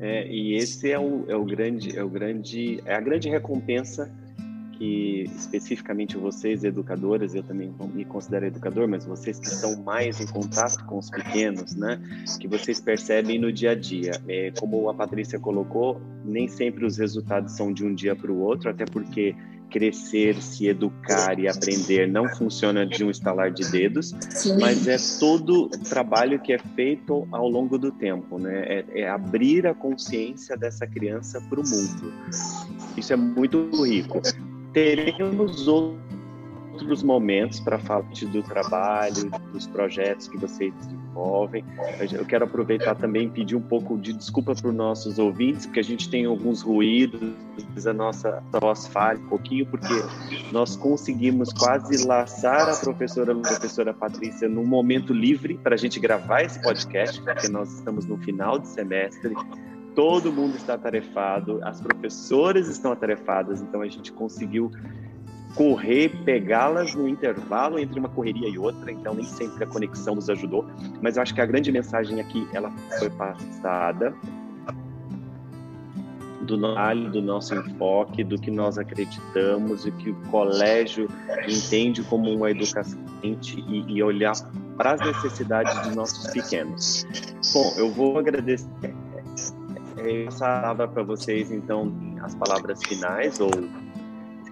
É, 0.00 0.28
e 0.28 0.54
esse 0.54 0.90
é 0.90 0.98
o, 0.98 1.24
é 1.28 1.36
o 1.36 1.44
grande, 1.44 1.98
é 1.98 2.02
o 2.02 2.08
grande, 2.08 2.80
é 2.84 2.94
a 2.94 3.00
grande 3.00 3.28
recompensa 3.28 4.12
que 4.78 5.24
especificamente 5.36 6.16
vocês 6.16 6.62
educadoras, 6.62 7.34
eu 7.34 7.42
também 7.42 7.74
me 7.92 8.04
considero 8.04 8.46
educador, 8.46 8.86
mas 8.86 9.04
vocês 9.04 9.38
que 9.38 9.48
estão 9.48 9.76
mais 9.82 10.20
em 10.20 10.26
contato 10.26 10.84
com 10.86 10.98
os 10.98 11.10
pequenos, 11.10 11.74
né, 11.74 12.00
que 12.40 12.46
vocês 12.46 12.80
percebem 12.80 13.38
no 13.38 13.52
dia 13.52 13.72
a 13.72 13.74
dia. 13.74 14.12
É, 14.28 14.52
como 14.58 14.88
a 14.88 14.94
Patrícia 14.94 15.38
colocou, 15.38 16.00
nem 16.24 16.46
sempre 16.46 16.86
os 16.86 16.96
resultados 16.96 17.56
são 17.56 17.72
de 17.72 17.84
um 17.84 17.92
dia 17.92 18.14
para 18.14 18.30
o 18.30 18.38
outro, 18.38 18.70
até 18.70 18.84
porque 18.84 19.34
crescer, 19.70 20.40
se 20.40 20.66
educar 20.66 21.38
e 21.38 21.46
aprender 21.46 22.08
não 22.08 22.28
funciona 22.28 22.86
de 22.86 23.04
um 23.04 23.10
estalar 23.10 23.50
de 23.50 23.70
dedos, 23.70 24.14
Sim. 24.30 24.58
mas 24.58 24.86
é 24.86 24.96
todo 25.18 25.68
trabalho 25.68 26.40
que 26.40 26.52
é 26.52 26.58
feito 26.58 27.28
ao 27.30 27.48
longo 27.48 27.78
do 27.78 27.90
tempo, 27.92 28.38
né? 28.38 28.62
É, 28.66 28.84
é 29.00 29.08
abrir 29.08 29.66
a 29.66 29.74
consciência 29.74 30.56
dessa 30.56 30.86
criança 30.86 31.40
para 31.48 31.60
o 31.60 31.62
mundo. 31.62 32.12
Isso 32.96 33.12
é 33.12 33.16
muito 33.16 33.70
rico. 33.84 34.20
Teremos 34.72 35.66
outros 35.66 37.02
momentos 37.02 37.58
para 37.58 37.78
falar 37.78 38.02
do 38.02 38.42
trabalho, 38.42 39.30
dos 39.52 39.66
projetos 39.66 40.28
que 40.28 40.36
vocês 40.38 40.72
desenvolvem. 40.74 41.64
Eu 42.12 42.24
quero 42.24 42.44
aproveitar 42.44 42.94
também 42.94 43.26
e 43.26 43.30
pedir 43.30 43.56
um 43.56 43.60
pouco 43.60 43.98
de 43.98 44.12
desculpa 44.12 44.54
para 44.54 44.68
os 44.68 44.74
nossos 44.74 45.18
ouvintes, 45.18 45.66
porque 45.66 45.80
a 45.80 45.84
gente 45.84 46.08
tem 46.08 46.24
alguns 46.24 46.62
ruídos, 46.62 47.34
a 47.86 47.92
nossa 47.92 48.42
voz 48.60 48.86
falha 48.86 49.18
um 49.18 49.28
pouquinho, 49.28 49.66
porque 49.66 49.94
nós 50.52 50.76
conseguimos 50.76 51.52
quase 51.52 52.06
laçar 52.06 52.68
a 52.68 52.76
professora, 52.76 53.32
a 53.32 53.40
professora 53.40 53.92
Patrícia 53.92 54.48
num 54.48 54.66
momento 54.66 55.12
livre 55.12 55.54
para 55.54 55.74
a 55.74 55.78
gente 55.78 55.98
gravar 55.98 56.42
esse 56.42 56.62
podcast, 56.62 57.20
porque 57.22 57.48
nós 57.48 57.72
estamos 57.72 58.06
no 58.06 58.16
final 58.18 58.58
de 58.58 58.68
semestre 58.68 59.34
todo 59.98 60.32
mundo 60.32 60.54
está 60.54 60.74
atarefado, 60.74 61.58
as 61.64 61.80
professoras 61.80 62.68
estão 62.68 62.92
atarefadas, 62.92 63.60
então 63.60 63.82
a 63.82 63.88
gente 63.88 64.12
conseguiu 64.12 64.70
correr, 65.56 66.10
pegá-las 66.24 66.94
no 66.94 67.08
intervalo 67.08 67.80
entre 67.80 67.98
uma 67.98 68.08
correria 68.08 68.48
e 68.48 68.56
outra, 68.56 68.92
então 68.92 69.12
nem 69.12 69.24
sempre 69.24 69.64
a 69.64 69.66
conexão 69.66 70.14
nos 70.14 70.30
ajudou, 70.30 70.64
mas 71.02 71.16
eu 71.16 71.22
acho 71.24 71.34
que 71.34 71.40
a 71.40 71.46
grande 71.46 71.72
mensagem 71.72 72.20
aqui 72.20 72.46
ela 72.52 72.70
foi 73.00 73.10
passada. 73.10 74.14
do, 76.42 76.56
do 77.10 77.20
nosso 77.20 77.56
enfoque, 77.56 78.22
do 78.22 78.40
que 78.40 78.52
nós 78.52 78.78
acreditamos, 78.78 79.84
e 79.84 79.90
que 79.90 80.10
o 80.10 80.14
colégio 80.30 81.08
entende 81.48 82.04
como 82.04 82.32
uma 82.32 82.52
educação 82.52 83.00
e, 83.20 83.36
e 83.88 84.00
olhar 84.00 84.34
para 84.76 84.92
as 84.92 85.00
necessidades 85.00 85.76
dos 85.80 85.96
nossos 85.96 86.30
pequenos. 86.30 87.04
Bom, 87.52 87.74
eu 87.76 87.90
vou 87.90 88.16
agradecer 88.16 88.94
essa 90.26 90.46
palavra 90.46 90.88
para 90.88 91.02
vocês, 91.02 91.50
então, 91.50 91.92
as 92.22 92.34
palavras 92.34 92.80
finais, 92.84 93.40
ou 93.40 93.50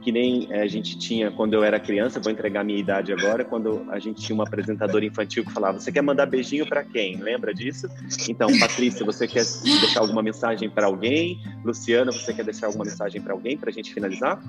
que 0.06 0.12
nem 0.12 0.46
eh, 0.52 0.62
a 0.62 0.66
gente 0.68 0.96
tinha 0.96 1.32
quando 1.32 1.54
eu 1.54 1.64
era 1.64 1.80
criança, 1.80 2.20
vou 2.20 2.30
entregar 2.30 2.62
minha 2.62 2.78
idade 2.78 3.12
agora, 3.12 3.44
quando 3.44 3.84
a 3.90 3.98
gente 3.98 4.22
tinha 4.22 4.34
uma 4.34 4.44
apresentadora 4.44 5.04
infantil 5.04 5.44
que 5.44 5.52
falava: 5.52 5.80
Você 5.80 5.90
quer 5.90 6.00
mandar 6.00 6.26
beijinho 6.26 6.64
para 6.64 6.84
quem? 6.84 7.16
Lembra 7.16 7.52
disso? 7.52 7.88
Então, 8.28 8.48
Patrícia, 8.60 9.04
você 9.04 9.26
quer 9.26 9.44
deixar 9.64 10.00
alguma 10.00 10.22
mensagem 10.22 10.70
para 10.70 10.86
alguém? 10.86 11.40
Luciana, 11.64 12.12
você 12.12 12.32
quer 12.32 12.44
deixar 12.44 12.66
alguma 12.66 12.84
mensagem 12.84 13.20
para 13.20 13.32
alguém 13.32 13.58
para 13.58 13.68
a 13.68 13.72
gente 13.72 13.92
finalizar? 13.92 14.40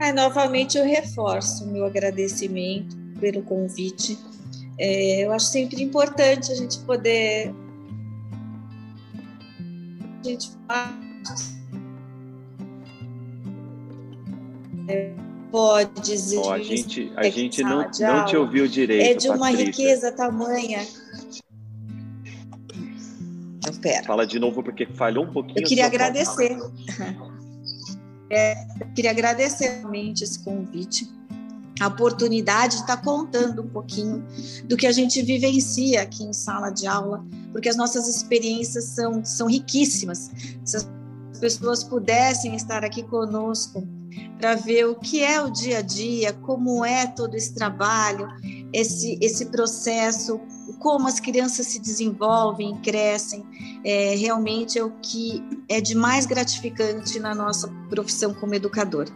É, 0.00 0.14
novamente 0.14 0.78
eu 0.78 0.84
reforço 0.86 1.66
meu 1.70 1.84
agradecimento 1.84 2.96
pelo 3.20 3.42
convite. 3.42 4.18
É, 4.78 5.26
eu 5.26 5.32
acho 5.32 5.44
sempre 5.44 5.82
importante 5.82 6.50
a 6.50 6.54
gente 6.54 6.78
poder 6.86 7.54
a 10.20 10.28
gente 10.28 10.50
pode 15.50 16.00
dizer. 16.02 16.38
Oh, 16.38 16.50
a 16.50 16.58
gente, 16.58 17.12
a 17.16 17.28
gente 17.28 17.62
não, 17.62 17.88
não 17.98 18.24
te 18.24 18.36
ouviu 18.36 18.68
direito. 18.68 19.10
É 19.10 19.14
de 19.14 19.28
uma 19.28 19.50
Patrícia. 19.50 19.66
riqueza 19.66 20.12
tamanha. 20.12 20.86
Espera. 23.68 24.04
Fala 24.04 24.26
de 24.26 24.38
novo 24.38 24.62
porque 24.62 24.86
falhou 24.86 25.24
um 25.24 25.32
pouquinho. 25.32 25.58
Eu 25.58 25.64
queria 25.66 25.86
agradecer. 25.86 26.58
É, 28.32 28.54
eu 28.80 28.86
queria 28.94 29.10
agradecer 29.10 29.80
realmente 29.80 30.22
esse 30.22 30.44
convite, 30.44 31.10
a 31.80 31.88
oportunidade 31.88 32.76
de 32.76 32.82
estar 32.82 32.98
contando 32.98 33.62
um 33.62 33.68
pouquinho 33.68 34.22
do 34.66 34.76
que 34.76 34.86
a 34.86 34.92
gente 34.92 35.22
vivencia 35.22 36.02
aqui 36.02 36.22
em 36.22 36.32
sala 36.32 36.70
de 36.70 36.86
aula, 36.86 37.24
porque 37.52 37.70
as 37.70 37.76
nossas 37.76 38.06
experiências 38.06 38.84
são, 38.84 39.24
são 39.24 39.48
riquíssimas. 39.48 40.30
Se 40.62 40.76
as 40.76 40.86
pessoas 41.40 41.82
pudessem 41.82 42.54
estar 42.54 42.84
aqui 42.84 43.02
conosco 43.02 43.88
para 44.38 44.56
ver 44.56 44.86
o 44.86 44.94
que 44.94 45.22
é 45.22 45.40
o 45.40 45.50
dia 45.50 45.78
a 45.78 45.82
dia, 45.82 46.34
como 46.34 46.84
é 46.84 47.06
todo 47.06 47.34
esse 47.34 47.54
trabalho, 47.54 48.28
esse, 48.72 49.18
esse 49.20 49.46
processo, 49.46 50.38
como 50.78 51.08
as 51.08 51.18
crianças 51.18 51.66
se 51.66 51.78
desenvolvem, 51.78 52.76
crescem, 52.82 53.42
é, 53.84 54.14
realmente 54.16 54.78
é 54.78 54.84
o 54.84 54.90
que 55.02 55.42
é 55.68 55.80
de 55.80 55.94
mais 55.94 56.26
gratificante 56.26 57.18
na 57.18 57.34
nossa 57.34 57.68
profissão 57.88 58.34
como 58.34 58.54
educador. 58.54 59.06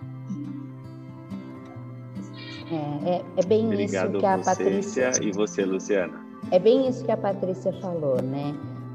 É, 3.05 3.23
é, 3.37 3.45
bem 3.45 3.67
Obrigado 3.67 4.13
isso 4.13 4.19
que 4.21 4.27
a 4.27 4.39
Patrícia 4.39 5.11
e 5.21 5.31
você, 5.31 5.65
Luciana. 5.65 6.25
É 6.51 6.59
bem 6.59 6.89
isso 6.89 7.05
que 7.05 7.11
a 7.11 7.17
Patrícia 7.17 7.73
falou, 7.81 8.21
né? 8.23 8.55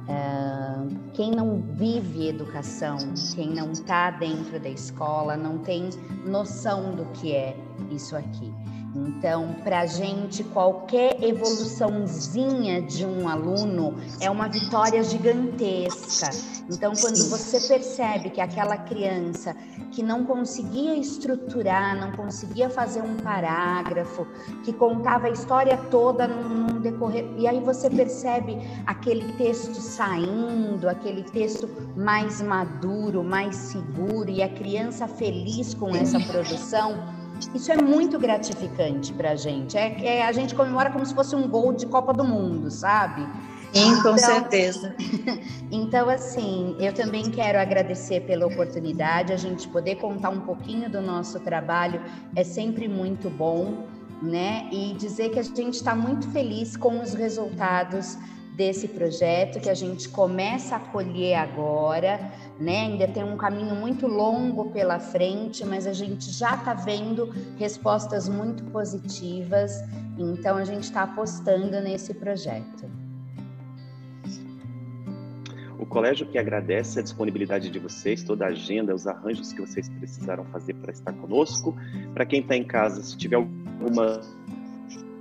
Uh, 0.09 1.11
quem 1.13 1.29
não 1.29 1.61
vive 1.61 2.29
educação, 2.29 2.97
quem 3.35 3.49
não 3.49 3.71
está 3.71 4.09
dentro 4.09 4.59
da 4.59 4.69
escola, 4.69 5.37
não 5.37 5.59
tem 5.59 5.89
noção 6.25 6.95
do 6.95 7.05
que 7.13 7.35
é 7.35 7.55
isso 7.91 8.15
aqui. 8.15 8.51
Então, 8.95 9.55
para 9.63 9.81
a 9.81 9.85
gente, 9.85 10.43
qualquer 10.43 11.23
evoluçãozinha 11.23 12.81
de 12.81 13.05
um 13.05 13.27
aluno 13.27 13.95
é 14.19 14.29
uma 14.29 14.47
vitória 14.47 15.03
gigantesca. 15.03 16.29
Então, 16.71 16.93
quando 16.99 17.29
você 17.29 17.59
percebe 17.67 18.29
que 18.29 18.41
aquela 18.41 18.77
criança 18.77 19.55
que 19.91 20.01
não 20.01 20.25
conseguia 20.25 20.95
estruturar, 20.95 21.99
não 21.99 22.11
conseguia 22.13 22.69
fazer 22.69 23.01
um 23.01 23.15
parágrafo, 23.17 24.27
que 24.63 24.73
contava 24.73 25.27
a 25.27 25.31
história 25.31 25.77
toda 25.89 26.27
num, 26.27 26.79
decorrer, 26.79 27.27
e 27.37 27.47
aí 27.47 27.59
você 27.59 27.89
percebe 27.89 28.57
aquele 28.85 29.33
texto 29.33 29.75
saindo, 29.75 30.87
aquele 30.87 31.23
texto 31.23 31.69
mais 31.95 32.41
maduro, 32.41 33.23
mais 33.23 33.55
seguro, 33.55 34.29
e 34.29 34.41
a 34.41 34.49
criança 34.49 35.07
feliz 35.07 35.73
com 35.73 35.95
essa 35.95 36.19
produção 36.19 37.18
isso 37.53 37.71
é 37.71 37.77
muito 37.77 38.19
gratificante 38.19 39.13
para 39.13 39.31
a 39.31 39.35
gente. 39.35 39.77
É, 39.77 40.05
é, 40.05 40.25
a 40.25 40.31
gente 40.31 40.55
comemora 40.55 40.91
como 40.91 41.05
se 41.05 41.13
fosse 41.13 41.35
um 41.35 41.47
gol 41.47 41.73
de 41.73 41.85
Copa 41.85 42.13
do 42.13 42.23
Mundo, 42.23 42.69
sabe? 42.69 43.27
Sim, 43.73 43.93
com 43.95 43.99
então, 43.99 44.17
certeza. 44.17 44.95
então, 45.71 46.09
assim, 46.09 46.75
eu 46.79 46.91
também 46.93 47.29
quero 47.29 47.59
agradecer 47.59 48.21
pela 48.21 48.47
oportunidade, 48.47 49.31
a 49.31 49.37
gente 49.37 49.67
poder 49.67 49.95
contar 49.95 50.29
um 50.29 50.41
pouquinho 50.41 50.89
do 50.89 51.01
nosso 51.01 51.39
trabalho 51.39 52.01
é 52.35 52.43
sempre 52.43 52.87
muito 52.87 53.29
bom, 53.29 53.85
né? 54.21 54.67
E 54.71 54.93
dizer 54.93 55.29
que 55.29 55.39
a 55.39 55.43
gente 55.43 55.75
está 55.75 55.95
muito 55.95 56.27
feliz 56.31 56.75
com 56.75 56.99
os 57.01 57.13
resultados 57.13 58.17
desse 58.59 58.89
projeto 58.89 59.57
que 59.61 59.69
a 59.69 59.73
gente 59.73 60.09
começa 60.09 60.75
a 60.75 60.79
colher 60.79 61.35
agora, 61.35 62.19
né? 62.59 62.87
Ainda 62.87 63.07
tem 63.07 63.23
um 63.23 63.37
caminho 63.37 63.73
muito 63.73 64.05
longo 64.05 64.69
pela 64.71 64.99
frente, 64.99 65.65
mas 65.65 65.87
a 65.87 65.93
gente 65.93 66.29
já 66.29 66.55
está 66.55 66.73
vendo 66.73 67.33
respostas 67.57 68.27
muito 68.27 68.65
positivas, 68.65 69.71
então 70.17 70.57
a 70.57 70.65
gente 70.65 70.83
está 70.83 71.03
apostando 71.03 71.79
nesse 71.79 72.13
projeto. 72.13 72.85
O 75.79 75.85
colégio 75.85 76.27
que 76.27 76.37
agradece 76.37 76.99
a 76.99 77.01
disponibilidade 77.01 77.69
de 77.69 77.79
vocês, 77.79 78.23
toda 78.23 78.43
a 78.43 78.49
agenda, 78.49 78.93
os 78.93 79.07
arranjos 79.07 79.53
que 79.53 79.61
vocês 79.61 79.87
precisaram 79.87 80.43
fazer 80.43 80.73
para 80.73 80.91
estar 80.91 81.13
conosco. 81.13 81.77
Para 82.13 82.25
quem 82.25 82.41
está 82.41 82.57
em 82.57 82.65
casa, 82.65 83.01
se 83.01 83.15
tiver 83.15 83.37
alguma 83.37 84.19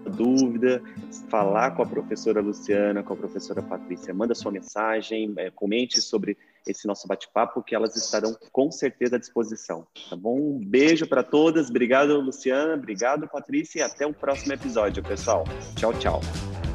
dúvida, 0.09 0.83
falar 1.29 1.73
com 1.73 1.83
a 1.83 1.87
professora 1.87 2.41
Luciana, 2.41 3.03
com 3.03 3.15
a 3.15 3.17
professora 3.17 3.63
Patrícia, 3.63 4.15
manda 4.15 4.35
sua 4.35 4.51
mensagem, 4.51 5.33
é, 5.37 5.51
comente 5.51 6.01
sobre 6.01 6.37
esse 6.67 6.87
nosso 6.87 7.07
bate-papo, 7.07 7.63
que 7.63 7.75
elas 7.75 7.97
estarão 7.97 8.37
com 8.53 8.71
certeza 8.71 9.17
à 9.17 9.19
disposição. 9.19 9.87
Tá 10.09 10.17
bom? 10.17 10.39
Um 10.39 10.59
beijo 10.59 11.07
para 11.07 11.23
todas, 11.23 11.71
obrigado 11.71 12.19
Luciana, 12.21 12.75
obrigado 12.75 13.29
Patrícia 13.29 13.81
e 13.81 13.83
até 13.83 14.07
o 14.07 14.13
próximo 14.13 14.53
episódio, 14.53 15.03
pessoal. 15.03 15.45
Tchau, 15.77 15.93
tchau. 15.95 16.68